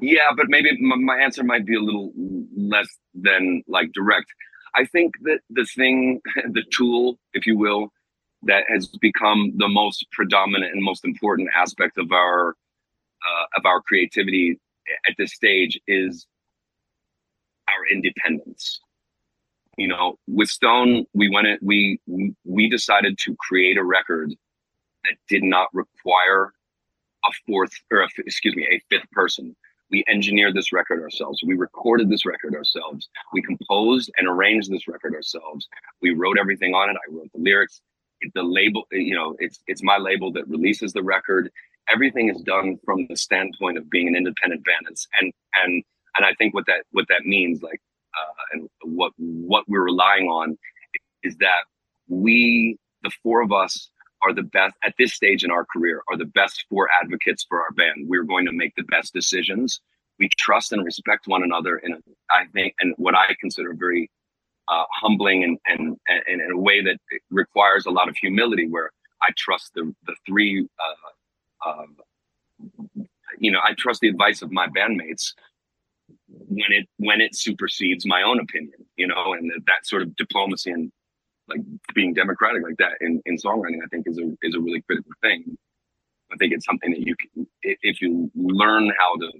yeah, 0.00 0.30
but 0.36 0.46
maybe 0.48 0.70
my 0.80 1.18
answer 1.18 1.42
might 1.42 1.66
be 1.66 1.76
a 1.76 1.80
little 1.80 2.12
less 2.56 2.88
than 3.14 3.62
like 3.66 3.92
direct. 3.92 4.26
I 4.74 4.84
think 4.86 5.14
that 5.22 5.40
the 5.50 5.64
thing, 5.64 6.20
the 6.50 6.64
tool, 6.72 7.18
if 7.32 7.46
you 7.46 7.58
will, 7.58 7.92
that 8.42 8.64
has 8.68 8.86
become 9.00 9.52
the 9.56 9.68
most 9.68 10.06
predominant 10.12 10.72
and 10.72 10.82
most 10.82 11.04
important 11.04 11.48
aspect 11.56 11.98
of 11.98 12.12
our 12.12 12.50
uh, 12.50 13.46
of 13.56 13.66
our 13.66 13.82
creativity 13.82 14.60
at 15.08 15.14
this 15.18 15.32
stage 15.34 15.80
is 15.88 16.26
our 17.68 17.86
independence. 17.92 18.80
You 19.76 19.88
know, 19.88 20.18
with 20.28 20.48
Stone, 20.48 21.06
we 21.14 21.28
went 21.28 21.48
it. 21.48 21.60
We 21.62 22.00
we 22.44 22.68
decided 22.68 23.18
to 23.24 23.36
create 23.38 23.76
a 23.76 23.84
record 23.84 24.34
that 25.04 25.14
did 25.28 25.42
not 25.42 25.68
require 25.72 26.52
a 27.24 27.32
fourth 27.46 27.72
or 27.90 28.00
a, 28.00 28.08
excuse 28.18 28.56
me 28.56 28.66
a 28.70 28.80
fifth 28.90 29.10
person. 29.12 29.54
We 29.90 30.04
engineered 30.06 30.54
this 30.54 30.70
record 30.72 31.02
ourselves. 31.02 31.40
We 31.46 31.54
recorded 31.54 32.10
this 32.10 32.26
record 32.26 32.54
ourselves. 32.54 33.08
We 33.32 33.40
composed 33.40 34.10
and 34.18 34.28
arranged 34.28 34.70
this 34.70 34.86
record 34.86 35.14
ourselves. 35.14 35.66
We 36.02 36.10
wrote 36.12 36.38
everything 36.38 36.74
on 36.74 36.90
it. 36.90 36.96
I 36.96 37.14
wrote 37.14 37.30
the 37.34 37.40
lyrics. 37.40 37.80
The 38.34 38.42
label, 38.42 38.86
you 38.90 39.14
know, 39.14 39.36
it's 39.38 39.60
it's 39.66 39.82
my 39.82 39.96
label 39.96 40.32
that 40.32 40.48
releases 40.48 40.92
the 40.92 41.02
record 41.02 41.50
everything 41.88 42.28
is 42.28 42.40
done 42.42 42.78
from 42.84 43.06
the 43.08 43.16
standpoint 43.16 43.78
of 43.78 43.88
being 43.90 44.08
an 44.08 44.16
independent 44.16 44.64
band 44.64 44.86
and 44.86 44.96
and 45.20 45.32
and, 46.16 46.26
I 46.26 46.34
think 46.34 46.52
what 46.52 46.66
that 46.66 46.84
what 46.90 47.06
that 47.08 47.24
means 47.24 47.62
like 47.62 47.80
uh, 48.18 48.42
and 48.52 48.68
what 48.82 49.12
what 49.16 49.64
we're 49.68 49.84
relying 49.84 50.26
on 50.26 50.58
is 51.22 51.36
that 51.36 51.64
we 52.08 52.76
the 53.02 53.10
four 53.22 53.40
of 53.40 53.52
us 53.52 53.88
are 54.22 54.34
the 54.34 54.42
best 54.42 54.74
at 54.84 54.94
this 54.98 55.14
stage 55.14 55.44
in 55.44 55.50
our 55.50 55.64
career 55.64 56.02
are 56.08 56.16
the 56.16 56.24
best 56.24 56.64
four 56.68 56.88
advocates 57.02 57.44
for 57.48 57.60
our 57.60 57.70
band. 57.72 58.08
We're 58.08 58.24
going 58.24 58.46
to 58.46 58.52
make 58.52 58.74
the 58.76 58.84
best 58.84 59.12
decisions. 59.12 59.80
We 60.18 60.28
trust 60.36 60.72
and 60.72 60.84
respect 60.84 61.28
one 61.28 61.42
another 61.42 61.78
in 61.78 62.02
I 62.30 62.46
think 62.52 62.74
and 62.80 62.94
what 62.96 63.14
I 63.14 63.36
consider 63.40 63.74
very 63.74 64.10
uh, 64.68 64.84
humbling 64.90 65.44
and, 65.44 65.58
and 65.66 65.96
and 66.08 66.40
in 66.40 66.50
a 66.50 66.58
way 66.58 66.82
that 66.82 66.98
requires 67.30 67.86
a 67.86 67.90
lot 67.90 68.08
of 68.08 68.16
humility 68.16 68.68
where 68.68 68.90
I 69.22 69.28
trust 69.36 69.72
the 69.74 69.94
the 70.06 70.16
three 70.26 70.66
uh, 71.64 71.70
um, 71.70 71.96
you 73.38 73.50
know, 73.50 73.60
I 73.62 73.74
trust 73.74 74.00
the 74.00 74.08
advice 74.08 74.42
of 74.42 74.50
my 74.50 74.66
bandmates 74.68 75.34
when 76.28 76.72
it 76.72 76.88
when 76.96 77.20
it 77.20 77.34
supersedes 77.34 78.06
my 78.06 78.22
own 78.22 78.40
opinion, 78.40 78.86
you 78.96 79.06
know, 79.06 79.34
and 79.34 79.50
that, 79.50 79.62
that 79.66 79.86
sort 79.86 80.02
of 80.02 80.16
diplomacy 80.16 80.70
and 80.70 80.90
like 81.48 81.60
being 81.94 82.14
democratic 82.14 82.62
like 82.62 82.76
that 82.78 82.92
in, 83.00 83.22
in 83.26 83.36
songwriting, 83.36 83.78
I 83.84 83.88
think 83.90 84.06
is 84.06 84.18
a 84.18 84.36
is 84.42 84.54
a 84.54 84.60
really 84.60 84.82
critical 84.82 85.12
thing. 85.22 85.56
I 86.32 86.36
think 86.36 86.52
it's 86.52 86.66
something 86.66 86.90
that 86.90 87.00
you 87.00 87.16
can, 87.16 87.46
if 87.62 88.02
you 88.02 88.30
learn 88.34 88.92
how 88.98 89.16
to 89.16 89.32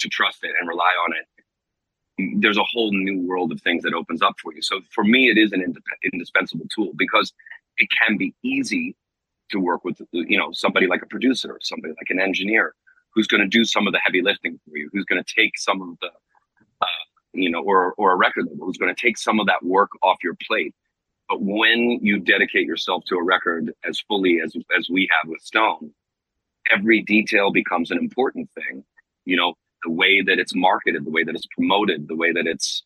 to 0.00 0.08
trust 0.08 0.42
it 0.42 0.52
and 0.58 0.68
rely 0.68 0.92
on 1.06 1.12
it, 1.16 2.40
there's 2.40 2.56
a 2.56 2.64
whole 2.64 2.90
new 2.92 3.26
world 3.26 3.52
of 3.52 3.60
things 3.60 3.82
that 3.82 3.94
opens 3.94 4.22
up 4.22 4.34
for 4.42 4.54
you. 4.54 4.62
So 4.62 4.80
for 4.90 5.04
me, 5.04 5.28
it 5.28 5.38
is 5.38 5.52
an 5.52 5.74
indispensable 6.12 6.66
tool 6.74 6.92
because 6.96 7.32
it 7.76 7.88
can 8.06 8.16
be 8.16 8.34
easy 8.42 8.96
to 9.50 9.58
work 9.58 9.84
with 9.84 10.00
you 10.12 10.38
know 10.38 10.50
somebody 10.52 10.86
like 10.86 11.02
a 11.02 11.06
producer 11.06 11.52
or 11.52 11.58
somebody 11.60 11.92
like 11.92 12.08
an 12.10 12.20
engineer 12.20 12.74
who's 13.14 13.26
going 13.26 13.40
to 13.40 13.48
do 13.48 13.64
some 13.64 13.86
of 13.86 13.92
the 13.92 13.98
heavy 13.98 14.22
lifting 14.22 14.58
for 14.64 14.76
you 14.76 14.88
who's 14.92 15.04
going 15.04 15.22
to 15.22 15.34
take 15.34 15.58
some 15.58 15.82
of 15.82 15.88
the 16.00 16.08
uh, 16.80 16.86
you 17.32 17.50
know 17.50 17.60
or 17.62 17.94
or 17.94 18.12
a 18.12 18.16
record 18.16 18.46
label 18.46 18.66
who's 18.66 18.78
going 18.78 18.94
to 18.94 19.00
take 19.00 19.18
some 19.18 19.40
of 19.40 19.46
that 19.46 19.62
work 19.64 19.90
off 20.02 20.18
your 20.22 20.36
plate 20.46 20.74
but 21.30 21.40
when 21.40 21.98
you 22.02 22.20
dedicate 22.20 22.66
yourself 22.66 23.04
to 23.06 23.16
a 23.16 23.24
record 23.24 23.72
as 23.88 24.00
fully 24.08 24.40
as 24.44 24.54
as 24.76 24.88
we 24.90 25.08
have 25.10 25.30
with 25.30 25.40
stone 25.42 25.92
every 26.70 27.02
detail 27.02 27.50
becomes 27.52 27.90
an 27.90 27.98
important 27.98 28.50
thing 28.54 28.84
you 29.24 29.36
know 29.36 29.54
the 29.84 29.90
way 29.90 30.22
that 30.22 30.38
it's 30.38 30.54
marketed 30.54 31.04
the 31.06 31.10
way 31.10 31.24
that 31.24 31.34
it's 31.34 31.46
promoted 31.56 32.08
the 32.08 32.16
way 32.16 32.32
that 32.32 32.46
it's 32.46 32.84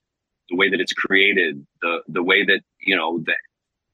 the 0.50 0.56
way 0.56 0.70
that 0.70 0.80
it's 0.80 0.92
created 0.92 1.66
the 1.82 2.02
the 2.08 2.22
way 2.22 2.44
that 2.44 2.60
you 2.80 2.96
know 2.96 3.18
the 3.26 3.34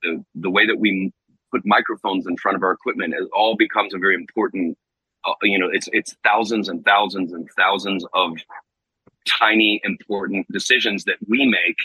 the, 0.02 0.24
the 0.34 0.50
way 0.50 0.66
that 0.66 0.78
we 0.78 1.12
put 1.50 1.62
microphones 1.64 2.26
in 2.26 2.36
front 2.36 2.56
of 2.56 2.62
our 2.62 2.72
equipment. 2.72 3.14
It 3.14 3.28
all 3.34 3.56
becomes 3.56 3.94
a 3.94 3.98
very 3.98 4.14
important. 4.14 4.76
Uh, 5.26 5.34
you 5.42 5.58
know, 5.58 5.68
it's 5.70 5.88
it's 5.92 6.16
thousands 6.24 6.68
and 6.68 6.84
thousands 6.84 7.32
and 7.32 7.48
thousands 7.56 8.06
of 8.14 8.38
tiny 9.38 9.80
important 9.84 10.46
decisions 10.50 11.04
that 11.04 11.16
we 11.28 11.46
make. 11.46 11.76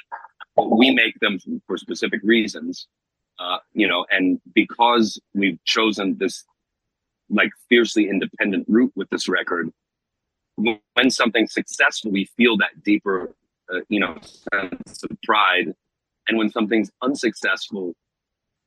We 0.57 0.91
make 0.91 1.19
them 1.19 1.39
for 1.67 1.77
specific 1.77 2.21
reasons. 2.23 2.87
Uh, 3.37 3.57
you 3.73 3.87
know, 3.87 4.05
and 4.11 4.39
because 4.53 5.19
we've 5.33 5.61
chosen 5.65 6.17
this 6.17 6.45
like 7.29 7.49
fiercely 7.67 8.09
independent 8.09 8.65
route 8.69 8.93
with 8.95 9.09
this 9.09 9.27
record, 9.27 9.71
when 10.55 11.09
something's 11.09 11.53
successful, 11.53 12.11
we 12.11 12.25
feel 12.37 12.55
that 12.57 12.83
deeper, 12.83 13.35
uh, 13.73 13.79
you 13.89 13.99
know, 13.99 14.17
sense 14.53 15.03
of 15.03 15.17
pride. 15.23 15.73
And 16.27 16.37
when 16.37 16.49
something's 16.49 16.89
unsuccessful, 17.01 17.93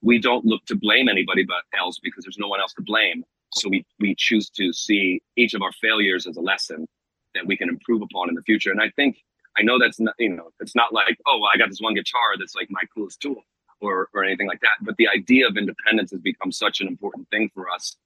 we 0.02 0.18
don't 0.18 0.44
look 0.44 0.64
to 0.66 0.76
blame 0.76 1.08
anybody 1.08 1.44
but 1.44 1.62
else 1.78 1.98
because 2.02 2.24
there's 2.24 2.38
no 2.38 2.48
one 2.48 2.60
else 2.60 2.74
to 2.74 2.82
blame. 2.82 3.24
So 3.54 3.68
we, 3.68 3.84
we 3.98 4.14
choose 4.16 4.50
to 4.50 4.72
see 4.72 5.22
each 5.36 5.54
of 5.54 5.62
our 5.62 5.72
failures 5.80 6.26
as 6.26 6.36
a 6.36 6.40
lesson 6.40 6.86
that 7.34 7.46
we 7.46 7.56
can 7.56 7.68
improve 7.68 8.02
upon 8.02 8.28
in 8.28 8.34
the 8.34 8.42
future. 8.42 8.70
And 8.70 8.80
I 8.80 8.90
think, 8.90 9.16
I 9.56 9.62
know 9.62 9.78
that's 9.78 10.00
not, 10.00 10.14
you 10.18 10.30
know, 10.30 10.50
it's 10.60 10.74
not 10.74 10.92
like, 10.92 11.18
oh, 11.26 11.38
well, 11.40 11.50
I 11.52 11.58
got 11.58 11.68
this 11.68 11.80
one 11.80 11.94
guitar 11.94 12.36
that's 12.38 12.54
like 12.54 12.68
my 12.70 12.82
coolest 12.94 13.20
tool 13.20 13.42
or, 13.80 14.08
or 14.14 14.24
anything 14.24 14.46
like 14.46 14.60
that. 14.60 14.82
But 14.82 14.96
the 14.96 15.08
idea 15.08 15.46
of 15.48 15.56
independence 15.56 16.10
has 16.10 16.20
become 16.20 16.52
such 16.52 16.80
an 16.80 16.88
important 16.88 17.28
thing 17.30 17.50
for 17.54 17.70
us 17.70 17.96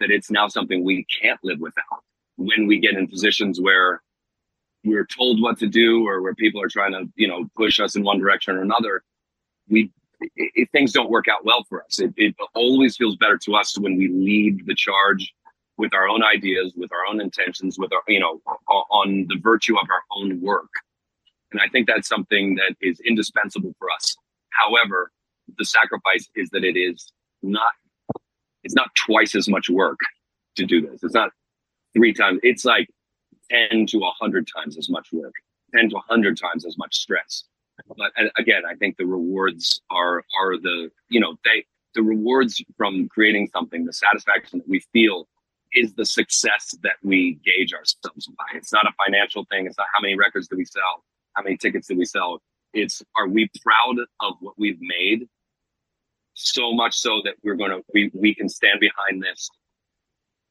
that 0.00 0.10
it's 0.10 0.30
now 0.30 0.48
something 0.48 0.84
we 0.84 1.04
can't 1.04 1.40
live 1.42 1.60
without 1.60 2.02
when 2.36 2.66
we 2.66 2.78
get 2.78 2.94
in 2.94 3.06
positions 3.06 3.60
where 3.60 4.02
we're 4.84 5.06
told 5.06 5.40
what 5.40 5.58
to 5.58 5.66
do 5.66 6.06
or 6.06 6.22
where 6.22 6.34
people 6.34 6.60
are 6.60 6.68
trying 6.68 6.92
to, 6.92 7.08
you 7.14 7.28
know, 7.28 7.48
push 7.56 7.78
us 7.78 7.94
in 7.94 8.02
one 8.02 8.18
direction 8.18 8.56
or 8.56 8.62
another. 8.62 9.04
We 9.68 9.90
if 10.36 10.70
things 10.70 10.92
don't 10.92 11.10
work 11.10 11.26
out 11.28 11.44
well 11.44 11.64
for 11.68 11.84
us. 11.84 11.98
It, 11.98 12.12
it 12.16 12.34
always 12.54 12.96
feels 12.96 13.16
better 13.16 13.38
to 13.38 13.54
us 13.54 13.76
when 13.78 13.96
we 13.96 14.08
lead 14.08 14.66
the 14.66 14.74
charge 14.74 15.34
with 15.78 15.94
our 15.94 16.08
own 16.08 16.22
ideas, 16.22 16.72
with 16.76 16.92
our 16.92 17.06
own 17.08 17.20
intentions, 17.20 17.78
with 17.78 17.92
our, 17.92 18.02
you 18.06 18.20
know, 18.20 18.40
on 18.68 19.26
the 19.28 19.36
virtue 19.40 19.76
of 19.76 19.88
our 19.90 20.02
own 20.16 20.40
work. 20.40 20.68
And 21.52 21.60
I 21.60 21.68
think 21.68 21.86
that's 21.86 22.08
something 22.08 22.56
that 22.56 22.74
is 22.80 23.00
indispensable 23.00 23.74
for 23.78 23.88
us. 23.90 24.16
However, 24.50 25.10
the 25.58 25.64
sacrifice 25.64 26.28
is 26.34 26.50
that 26.50 26.64
it 26.64 26.76
is 26.76 27.12
not, 27.42 27.72
it's 28.64 28.74
not 28.74 28.88
twice 28.94 29.34
as 29.34 29.48
much 29.48 29.68
work 29.68 29.98
to 30.56 30.66
do 30.66 30.80
this. 30.80 31.02
It's 31.02 31.14
not 31.14 31.30
three 31.94 32.12
times. 32.12 32.40
It's 32.42 32.64
like 32.64 32.88
10 33.50 33.86
to 33.86 33.98
100 33.98 34.48
times 34.56 34.78
as 34.78 34.88
much 34.88 35.08
work, 35.12 35.34
10 35.74 35.90
to 35.90 35.96
100 35.96 36.38
times 36.38 36.64
as 36.64 36.78
much 36.78 36.96
stress 36.96 37.44
but 37.96 38.12
again, 38.36 38.62
I 38.68 38.74
think 38.74 38.96
the 38.96 39.06
rewards 39.06 39.80
are 39.90 40.24
are 40.38 40.56
the 40.56 40.90
you 41.08 41.20
know 41.20 41.36
they 41.44 41.64
the 41.94 42.02
rewards 42.02 42.62
from 42.76 43.08
creating 43.08 43.48
something, 43.52 43.84
the 43.84 43.92
satisfaction 43.92 44.58
that 44.60 44.68
we 44.68 44.80
feel 44.92 45.28
is 45.74 45.92
the 45.94 46.06
success 46.06 46.74
that 46.82 46.96
we 47.02 47.38
gauge 47.44 47.72
ourselves 47.72 48.26
by. 48.28 48.44
It's 48.54 48.72
not 48.72 48.86
a 48.86 48.92
financial 49.04 49.44
thing. 49.50 49.66
It's 49.66 49.78
not 49.78 49.86
how 49.94 50.00
many 50.00 50.16
records 50.16 50.48
do 50.48 50.56
we 50.56 50.64
sell, 50.64 51.04
how 51.34 51.42
many 51.42 51.56
tickets 51.56 51.88
do 51.88 51.96
we 51.96 52.04
sell. 52.04 52.40
It's 52.72 53.02
are 53.16 53.28
we 53.28 53.50
proud 53.62 53.98
of 54.20 54.34
what 54.40 54.54
we've 54.58 54.80
made 54.80 55.28
so 56.34 56.72
much 56.72 56.94
so 56.94 57.20
that 57.24 57.34
we're 57.42 57.56
going 57.56 57.70
to 57.70 57.82
we 57.92 58.10
we 58.14 58.34
can 58.34 58.48
stand 58.48 58.80
behind 58.80 59.22
this 59.22 59.50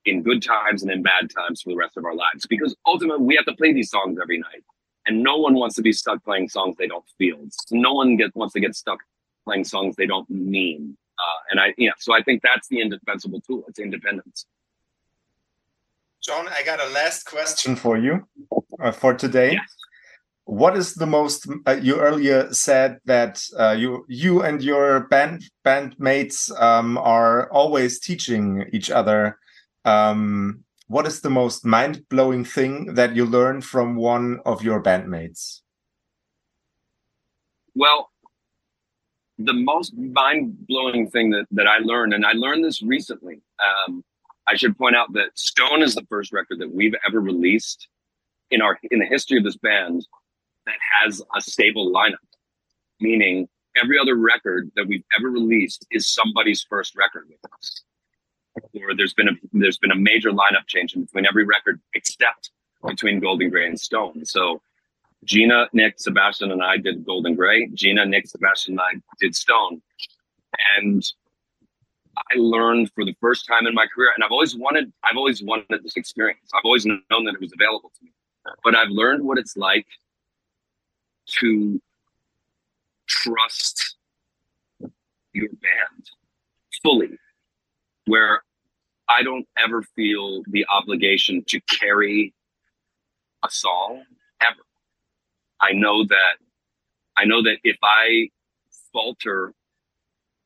in 0.05 0.23
good 0.23 0.41
times 0.41 0.83
and 0.83 0.91
in 0.91 1.01
bad 1.01 1.29
times 1.35 1.61
for 1.61 1.69
the 1.69 1.75
rest 1.75 1.97
of 1.97 2.05
our 2.05 2.15
lives 2.15 2.45
because 2.47 2.75
ultimately 2.85 3.23
we 3.23 3.35
have 3.35 3.45
to 3.45 3.55
play 3.55 3.73
these 3.73 3.89
songs 3.89 4.17
every 4.21 4.37
night 4.37 4.63
and 5.07 5.23
no 5.23 5.37
one 5.37 5.53
wants 5.55 5.75
to 5.75 5.81
be 5.81 5.93
stuck 5.93 6.23
playing 6.23 6.49
songs 6.49 6.75
they 6.77 6.87
don't 6.87 7.05
feel. 7.17 7.39
No 7.71 7.93
one 7.93 8.17
gets 8.17 8.35
wants 8.35 8.53
to 8.53 8.59
get 8.59 8.75
stuck 8.75 8.99
playing 9.45 9.63
songs 9.63 9.95
they 9.95 10.05
don't 10.05 10.29
mean. 10.29 10.97
Uh, 11.17 11.39
and 11.51 11.59
I, 11.59 11.73
yeah, 11.77 11.91
so 11.99 12.13
I 12.13 12.21
think 12.21 12.41
that's 12.41 12.67
the 12.67 12.81
indispensable 12.81 13.41
tool. 13.41 13.63
It's 13.67 13.79
independence. 13.79 14.45
John, 16.21 16.47
I 16.47 16.63
got 16.63 16.79
a 16.79 16.89
last 16.89 17.25
question 17.25 17.75
for 17.75 17.97
you 17.97 18.27
uh, 18.79 18.91
for 18.91 19.13
today. 19.13 19.53
Yes. 19.53 19.75
What 20.45 20.75
is 20.75 20.95
the 20.95 21.05
most? 21.05 21.47
Uh, 21.67 21.77
you 21.81 21.99
earlier 21.99 22.51
said 22.53 22.99
that 23.05 23.41
uh, 23.57 23.75
you 23.77 24.05
you 24.09 24.41
and 24.41 24.61
your 24.61 25.07
band 25.07 25.43
bandmates 25.65 26.51
um, 26.59 26.97
are 26.97 27.49
always 27.51 27.99
teaching 27.99 28.65
each 28.73 28.89
other. 28.89 29.37
Um, 29.85 30.63
what 30.87 31.07
is 31.07 31.21
the 31.21 31.29
most 31.29 31.65
mind 31.65 32.03
blowing 32.09 32.43
thing 32.43 32.95
that 32.95 33.15
you 33.15 33.25
learn 33.25 33.61
from 33.61 33.95
one 33.95 34.39
of 34.45 34.63
your 34.63 34.81
bandmates? 34.81 35.61
Well, 37.75 38.09
the 39.37 39.53
most 39.53 39.95
mind 39.95 40.67
blowing 40.67 41.09
thing 41.09 41.29
that, 41.29 41.45
that 41.51 41.67
I 41.67 41.77
learned, 41.77 42.13
and 42.13 42.25
I 42.25 42.33
learned 42.33 42.65
this 42.65 42.81
recently. 42.81 43.41
Um, 43.87 44.03
I 44.49 44.55
should 44.55 44.77
point 44.77 44.95
out 44.95 45.13
that 45.13 45.37
Stone 45.37 45.81
is 45.81 45.95
the 45.95 46.05
first 46.09 46.33
record 46.33 46.59
that 46.59 46.73
we've 46.73 46.95
ever 47.07 47.21
released 47.21 47.87
in 48.49 48.61
our 48.61 48.77
in 48.89 48.99
the 48.99 49.05
history 49.05 49.37
of 49.37 49.43
this 49.43 49.55
band 49.55 50.05
that 50.65 50.75
has 51.01 51.21
a 51.35 51.41
stable 51.41 51.91
lineup. 51.91 52.15
Meaning, 52.99 53.47
every 53.81 53.97
other 53.97 54.15
record 54.15 54.71
that 54.75 54.87
we've 54.87 55.03
ever 55.17 55.29
released 55.29 55.85
is 55.91 56.07
somebody's 56.07 56.63
first 56.69 56.95
record 56.95 57.27
with 57.29 57.39
us. 57.53 57.81
Or 58.73 58.95
there's 58.95 59.13
been 59.13 59.29
a 59.29 59.33
there's 59.53 59.77
been 59.77 59.91
a 59.91 59.95
major 59.95 60.31
lineup 60.31 60.67
change 60.67 60.93
in 60.93 61.03
between 61.03 61.25
every 61.25 61.45
record 61.45 61.79
except 61.93 62.51
between 62.85 63.19
Gold 63.19 63.41
& 63.49 63.51
Grey 63.51 63.67
and 63.67 63.79
Stone. 63.79 64.25
So 64.25 64.61
Gina, 65.23 65.67
Nick, 65.71 65.99
Sebastian, 65.99 66.51
and 66.51 66.63
I 66.63 66.77
did 66.77 67.05
Gold 67.05 67.27
& 67.35 67.37
Grey. 67.37 67.67
Gina, 67.73 68.05
Nick, 68.05 68.27
Sebastian, 68.27 68.73
and 68.73 68.81
I 68.81 69.01
did 69.19 69.35
Stone. 69.35 69.81
And 70.77 71.03
I 72.17 72.35
learned 72.37 72.91
for 72.93 73.05
the 73.05 73.15
first 73.21 73.47
time 73.47 73.67
in 73.67 73.73
my 73.73 73.85
career, 73.87 74.11
and 74.15 74.23
I've 74.23 74.31
always 74.31 74.55
wanted, 74.55 74.91
I've 75.03 75.17
always 75.17 75.41
wanted 75.43 75.83
this 75.83 75.95
experience. 75.95 76.49
I've 76.53 76.65
always 76.65 76.85
known 76.85 77.25
that 77.25 77.35
it 77.35 77.39
was 77.39 77.53
available 77.53 77.91
to 77.97 78.03
me, 78.03 78.11
but 78.63 78.75
I've 78.75 78.89
learned 78.89 79.23
what 79.23 79.37
it's 79.37 79.55
like 79.55 79.85
to 81.39 81.81
trust 83.07 83.95
your 85.33 85.49
band 85.49 86.09
fully, 86.83 87.17
where 88.05 88.43
I 89.09 89.23
don't 89.23 89.47
ever 89.57 89.83
feel 89.95 90.43
the 90.47 90.65
obligation 90.73 91.43
to 91.47 91.59
carry 91.61 92.33
a 93.43 93.49
song 93.49 94.03
ever. 94.41 94.61
I 95.61 95.73
know 95.73 96.03
that 96.05 96.37
I 97.17 97.25
know 97.25 97.43
that 97.43 97.57
if 97.63 97.77
I 97.83 98.29
falter, 98.93 99.53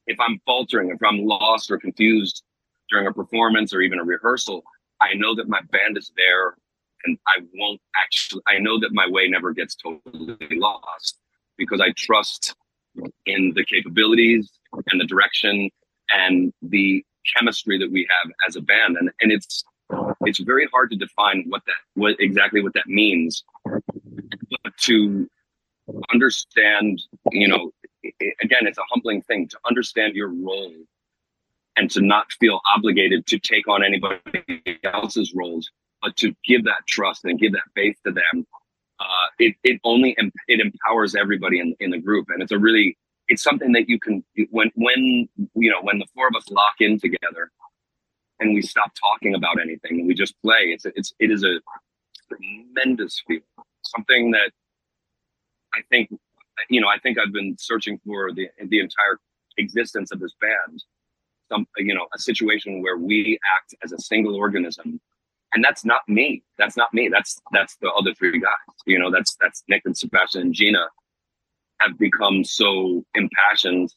if 0.07 0.19
I'm 0.19 0.39
faltering, 0.45 0.89
if 0.89 0.97
I'm 1.03 1.25
lost 1.25 1.71
or 1.71 1.77
confused 1.77 2.43
during 2.89 3.07
a 3.07 3.13
performance 3.13 3.73
or 3.73 3.81
even 3.81 3.99
a 3.99 4.03
rehearsal, 4.03 4.63
I 5.01 5.13
know 5.13 5.35
that 5.35 5.47
my 5.47 5.61
band 5.71 5.97
is 5.97 6.11
there 6.17 6.55
and 7.05 7.17
I 7.27 7.41
won't 7.55 7.81
actually 8.03 8.41
I 8.47 8.59
know 8.59 8.79
that 8.79 8.89
my 8.91 9.07
way 9.07 9.27
never 9.27 9.53
gets 9.53 9.75
totally 9.75 10.37
lost 10.51 11.17
because 11.57 11.81
I 11.81 11.93
trust 11.97 12.55
in 13.25 13.53
the 13.55 13.65
capabilities 13.65 14.51
and 14.91 14.99
the 14.99 15.05
direction 15.05 15.69
and 16.11 16.53
the 16.61 17.03
chemistry 17.35 17.77
that 17.79 17.91
we 17.91 18.07
have 18.09 18.31
as 18.47 18.55
a 18.55 18.61
band. 18.61 18.97
And 18.99 19.09
and 19.21 19.31
it's 19.31 19.63
it's 20.21 20.39
very 20.39 20.67
hard 20.71 20.89
to 20.91 20.97
define 20.97 21.45
what 21.47 21.63
that 21.65 21.75
what 21.93 22.15
exactly 22.19 22.61
what 22.61 22.73
that 22.73 22.87
means. 22.87 23.43
But 23.65 24.77
to 24.81 25.29
understand 26.13 27.01
you 27.31 27.47
know 27.47 27.71
again 28.41 28.65
it's 28.67 28.77
a 28.77 28.83
humbling 28.89 29.21
thing 29.21 29.47
to 29.47 29.57
understand 29.67 30.15
your 30.15 30.29
role 30.29 30.73
and 31.77 31.91
to 31.91 32.01
not 32.01 32.31
feel 32.33 32.61
obligated 32.75 33.27
to 33.27 33.37
take 33.37 33.67
on 33.67 33.83
anybody 33.83 34.79
else's 34.83 35.33
roles 35.35 35.69
but 36.05 36.17
to 36.17 36.35
give 36.45 36.65
that 36.65 36.87
trust 36.87 37.25
and 37.25 37.39
give 37.39 37.53
that 37.53 37.63
faith 37.75 37.97
to 38.05 38.13
them 38.13 38.45
uh, 38.99 39.27
it, 39.39 39.55
it 39.63 39.81
only 39.85 40.17
it 40.47 40.61
empowers 40.61 41.15
everybody 41.15 41.59
in, 41.59 41.75
in 41.81 41.91
the 41.91 41.99
group. 41.99 42.27
And 42.29 42.43
it's 42.43 42.53
a 42.53 42.59
really 42.59 42.97
it's 43.29 43.43
something 43.43 43.73
that 43.73 43.89
you 43.89 43.99
can 43.99 44.23
when 44.51 44.71
when 44.75 45.27
you 45.55 45.71
know 45.71 45.81
when 45.81 45.99
the 45.99 46.07
four 46.15 46.27
of 46.27 46.35
us 46.35 46.49
lock 46.49 46.75
in 46.79 46.99
together 46.99 47.51
and 48.39 48.53
we 48.53 48.61
stop 48.61 48.91
talking 48.99 49.35
about 49.35 49.59
anything 49.61 49.99
and 49.99 50.07
we 50.07 50.13
just 50.13 50.35
play 50.43 50.73
it's 50.75 50.85
it's 50.95 51.13
it 51.19 51.31
is 51.31 51.43
a 51.43 51.59
tremendous 52.29 53.21
feeling. 53.27 53.43
Something 53.83 54.31
that 54.31 54.51
i 55.75 55.81
think 55.89 56.09
you 56.69 56.81
know 56.81 56.87
i 56.87 56.99
think 56.99 57.17
i've 57.19 57.33
been 57.33 57.55
searching 57.59 57.99
for 58.05 58.33
the 58.33 58.49
the 58.69 58.79
entire 58.79 59.19
existence 59.57 60.11
of 60.11 60.19
this 60.19 60.33
band. 60.41 60.83
Some 61.51 61.67
you 61.77 61.95
know 61.95 62.07
a 62.15 62.19
situation 62.19 62.83
where 62.83 62.97
we 62.97 63.39
act 63.57 63.75
as 63.83 63.91
a 63.91 63.99
single 63.99 64.35
organism 64.35 65.01
and 65.53 65.63
that's 65.63 65.85
not 65.85 66.01
me. 66.07 66.43
That's 66.57 66.75
not 66.75 66.93
me. 66.93 67.09
That's 67.11 67.39
that's 67.51 67.77
the 67.77 67.89
other 67.91 68.13
three 68.13 68.39
guys. 68.39 68.51
You 68.85 68.99
know 68.99 69.11
that's 69.11 69.37
that's 69.41 69.63
nick 69.67 69.83
and 69.85 69.97
sebastian 69.97 70.41
and 70.41 70.53
gina 70.53 70.87
have 71.79 71.97
become 71.97 72.43
so 72.43 73.03
impassioned 73.13 73.93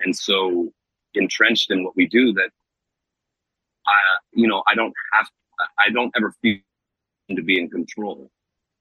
and 0.00 0.16
so 0.16 0.72
entrenched 1.14 1.70
in 1.70 1.84
what 1.84 1.96
we 1.96 2.06
do 2.06 2.32
that 2.32 2.50
I, 3.86 3.92
you 4.32 4.48
know 4.48 4.62
i 4.68 4.74
don't 4.74 4.92
have 5.12 5.28
i 5.78 5.90
don't 5.90 6.12
ever 6.16 6.34
feel 6.42 6.58
to 7.34 7.42
be 7.42 7.58
in 7.58 7.70
control 7.70 8.30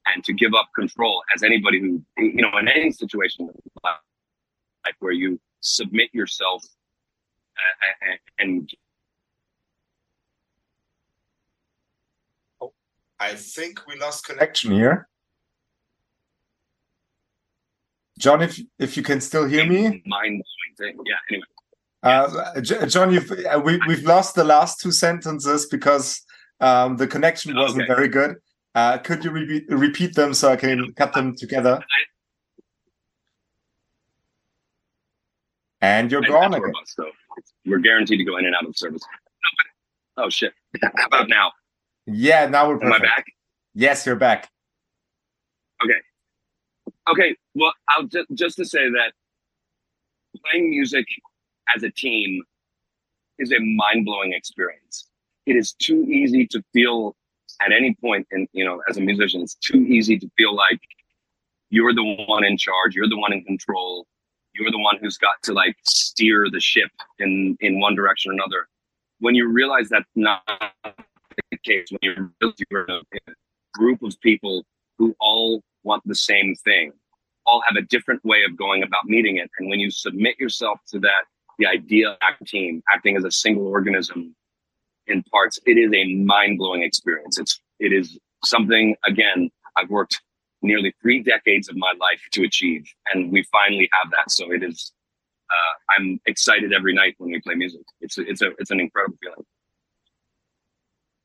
and 0.08 0.24
to 0.26 0.34
give 0.34 0.54
up 0.54 0.68
control 0.76 1.24
as 1.36 1.44
anybody 1.44 1.80
who 1.80 2.02
you 2.18 2.42
know 2.42 2.58
in 2.58 2.68
any 2.68 2.92
situation 2.92 3.50
like 3.84 4.96
where 5.00 5.12
you 5.12 5.40
submit 5.62 6.10
yourself 6.14 6.64
uh, 7.58 8.16
and 8.40 8.70
I 13.20 13.36
think 13.36 13.86
we 13.88 13.98
lost 13.98 14.26
connection 14.26 14.72
here. 14.72 15.08
John, 18.20 18.42
if 18.42 18.60
if 18.80 18.96
you 18.96 19.04
can 19.04 19.22
still 19.22 19.46
hear 19.46 19.66
me, 19.66 20.04
mind 20.06 20.44
blowing 20.44 20.76
thing. 20.78 20.98
Yeah. 21.06 21.16
Anyway. 21.30 21.46
Uh, 22.04 22.62
John, 22.62 23.14
you've 23.14 23.32
uh, 23.32 23.60
we, 23.64 23.80
we've 23.88 24.04
lost 24.04 24.36
the 24.36 24.44
last 24.44 24.82
two 24.82 24.92
sentences 24.92 25.68
because 25.68 26.22
um, 26.60 26.98
the 26.98 27.08
connection 27.08 27.56
wasn't 27.56 27.84
okay. 27.84 27.94
very 27.94 28.08
good. 28.08 28.36
Uh, 28.76 28.98
could 28.98 29.24
you 29.24 29.32
repeat 29.32 29.66
repeat 29.70 30.16
them 30.16 30.34
so 30.34 30.52
I 30.52 30.56
can 30.56 30.94
cut 30.94 31.14
them 31.14 31.36
together? 31.36 31.80
And 35.82 36.12
you're 36.12 36.22
gone 36.22 36.54
again. 36.54 36.72
Us, 36.82 36.94
so 36.96 37.10
we're 37.66 37.80
guaranteed 37.80 38.20
to 38.20 38.24
go 38.24 38.38
in 38.38 38.46
and 38.46 38.56
out 38.56 38.66
of 38.66 38.78
service. 38.78 39.04
Oh 40.18 40.30
shit! 40.30 40.54
How 40.82 41.08
about 41.08 41.30
now? 41.30 41.52
Yeah, 42.06 42.48
now 42.48 42.68
we're. 42.68 42.78
Perfect. 42.78 42.96
Am 42.96 43.02
I 43.02 43.06
back? 43.16 43.26
Yes, 43.74 44.06
you're 44.06 44.16
back. 44.16 44.50
Okay. 45.84 45.94
Okay. 47.10 47.36
Well, 47.56 47.74
I'll 47.90 48.04
just 48.04 48.28
just 48.34 48.56
to 48.58 48.66
say 48.66 48.90
that 48.90 49.14
playing 50.44 50.70
music 50.70 51.06
as 51.76 51.84
a 51.84 51.90
team 51.90 52.44
is 53.40 53.52
a 53.52 53.60
mind 53.60 54.06
blowing 54.06 54.34
experience. 54.34 55.08
It 55.46 55.56
is 55.56 55.74
too 55.74 56.04
easy 56.04 56.48
to 56.48 56.64
feel 56.74 57.16
at 57.62 57.72
any 57.72 57.96
point, 57.96 58.28
and 58.32 58.48
you 58.54 58.66
know, 58.66 58.82
as 58.90 58.98
a 58.98 59.02
musician, 59.02 59.42
it's 59.42 59.56
too 59.56 59.86
easy 59.86 60.18
to 60.20 60.30
feel 60.38 60.56
like 60.56 60.80
you're 61.70 61.94
the 61.94 62.04
one 62.28 62.46
in 62.46 62.58
charge, 62.58 62.96
you're 62.96 63.10
the 63.10 63.18
one 63.18 63.34
in 63.34 63.44
control, 63.44 64.06
you're 64.54 64.72
the 64.72 64.80
one 64.80 64.98
who's 65.02 65.18
got 65.18 65.36
to 65.44 65.54
like 65.54 65.76
steer 65.84 66.48
the 66.52 66.60
ship 66.60 66.92
in 67.20 67.58
in 67.62 67.80
one 67.80 67.96
direction 67.96 68.32
or 68.32 68.34
another. 68.34 68.68
When 69.20 69.36
you 69.36 69.48
realize 69.48 69.90
that's 69.90 70.10
not 70.16 70.42
case, 71.64 71.88
when 71.90 72.00
you're, 72.02 72.54
you're 72.70 72.86
in 72.86 73.02
a 73.28 73.32
group 73.74 74.02
of 74.04 74.20
people 74.22 74.66
who 74.98 75.16
all 75.20 75.62
want 75.84 76.04
the 76.06 76.16
same 76.16 76.56
thing, 76.64 76.94
all 77.46 77.62
have 77.68 77.76
a 77.76 77.86
different 77.88 78.24
way 78.24 78.44
of 78.48 78.56
going 78.58 78.84
about 78.84 79.06
meeting 79.06 79.38
it, 79.38 79.50
and 79.60 79.70
when 79.70 79.80
you 79.80 79.92
submit 79.92 80.40
yourself 80.40 80.80
to 80.88 81.00
that, 81.00 81.26
the 81.60 81.68
idea 81.68 82.10
of 82.10 82.18
a 82.42 82.46
team 82.46 82.82
acting 82.94 83.18
as 83.18 83.24
a 83.24 83.32
single 83.32 83.68
organism 83.68 84.36
in 85.08 85.24
parts, 85.24 85.60
it 85.66 85.78
is 85.78 85.92
a 85.94 86.16
mind 86.16 86.58
blowing 86.58 86.84
experience. 86.84 87.38
It's 87.38 87.60
it 87.80 87.92
is 87.92 88.18
something 88.44 88.96
again 89.06 89.50
I've 89.78 89.90
worked 89.90 90.22
nearly 90.62 90.94
three 91.02 91.22
decades 91.22 91.68
of 91.70 91.76
my 91.76 91.94
life 92.00 92.22
to 92.32 92.44
achieve, 92.44 92.86
and 93.14 93.32
we 93.32 93.44
finally 93.52 93.90
have 94.02 94.12
that. 94.12 94.32
So 94.32 94.52
it 94.52 94.64
is. 94.64 94.92
Uh, 95.52 95.74
I'm 95.98 96.20
excited 96.26 96.74
every 96.74 96.96
night 96.96 97.16
when 97.18 97.32
we 97.32 97.40
play 97.42 97.54
music. 97.54 97.82
It's 98.02 98.18
a, 98.18 98.22
it's 98.22 98.42
a 98.42 98.52
it's 98.58 98.72
an 98.72 98.80
incredible 98.80 99.18
feeling. 99.22 99.46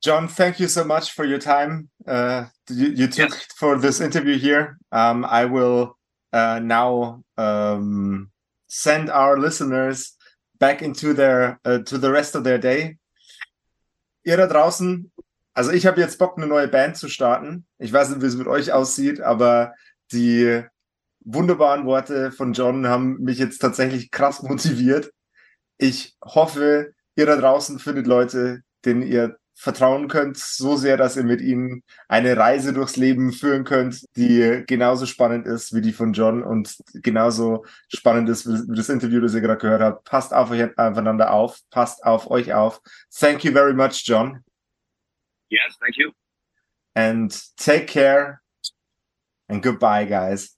John, 0.02 0.28
thank 0.28 0.60
you 0.60 0.68
so 0.68 0.84
much 0.84 1.12
for 1.12 1.24
your 1.24 1.40
time 1.40 1.88
uh, 2.06 2.46
you, 2.70 2.88
you, 2.88 3.06
took 3.08 3.30
yes. 3.30 3.46
for 3.56 3.78
this 3.78 4.00
interview 4.00 4.38
here. 4.38 4.78
Um, 4.92 5.24
I 5.24 5.44
will 5.44 5.98
uh, 6.32 6.60
now 6.62 7.22
um, 7.36 8.30
send 8.68 9.10
our 9.10 9.38
listeners 9.38 10.16
back 10.58 10.82
into 10.82 11.14
their 11.14 11.60
uh, 11.64 11.78
to 11.78 11.98
the 11.98 12.10
rest 12.10 12.34
of 12.34 12.44
their 12.44 12.58
day. 12.58 12.96
Ihr 14.24 14.36
da 14.36 14.46
draußen, 14.46 15.10
also 15.54 15.72
ich 15.72 15.86
habe 15.86 16.00
jetzt 16.00 16.18
Bock, 16.18 16.36
eine 16.36 16.46
neue 16.46 16.68
Band 16.68 16.96
zu 16.96 17.08
starten. 17.08 17.66
Ich 17.78 17.92
weiß 17.92 18.10
nicht, 18.10 18.22
wie 18.22 18.26
es 18.26 18.36
mit 18.36 18.46
euch 18.46 18.72
aussieht, 18.72 19.20
aber 19.20 19.74
die 20.12 20.62
wunderbaren 21.20 21.86
Worte 21.86 22.32
von 22.32 22.52
John 22.52 22.86
haben 22.86 23.18
mich 23.20 23.38
jetzt 23.38 23.58
tatsächlich 23.58 24.10
krass 24.10 24.42
motiviert. 24.42 25.10
Ich 25.78 26.16
hoffe, 26.24 26.92
ihr 27.16 27.26
da 27.26 27.36
draußen 27.36 27.78
findet 27.78 28.06
Leute, 28.06 28.62
denen 28.84 29.02
ihr 29.02 29.37
vertrauen 29.58 30.06
könnt, 30.06 30.36
so 30.38 30.76
sehr, 30.76 30.96
dass 30.96 31.16
ihr 31.16 31.24
mit 31.24 31.40
ihnen 31.40 31.82
eine 32.06 32.36
Reise 32.36 32.72
durchs 32.72 32.96
Leben 32.96 33.32
führen 33.32 33.64
könnt, 33.64 34.04
die 34.16 34.62
genauso 34.68 35.04
spannend 35.04 35.46
ist 35.46 35.74
wie 35.74 35.80
die 35.80 35.92
von 35.92 36.12
John 36.12 36.44
und 36.44 36.76
genauso 36.94 37.64
spannend 37.92 38.28
ist 38.28 38.46
wie 38.46 38.76
das 38.76 38.88
Interview, 38.88 39.20
das 39.20 39.34
ihr 39.34 39.40
gerade 39.40 39.60
gehört 39.60 39.82
habt. 39.82 40.04
Passt 40.04 40.32
auf 40.32 40.52
euch 40.52 40.62
aufeinander 40.78 41.32
auf, 41.32 41.58
passt 41.70 42.04
auf 42.04 42.30
euch 42.30 42.54
auf. 42.54 42.80
Thank 43.18 43.42
you 43.42 43.52
very 43.52 43.74
much, 43.74 44.04
John. 44.04 44.44
Yes, 45.50 45.76
thank 45.80 45.96
you. 45.96 46.12
And 46.94 47.36
take 47.56 47.86
care 47.86 48.40
and 49.48 49.60
goodbye, 49.60 50.06
guys. 50.06 50.57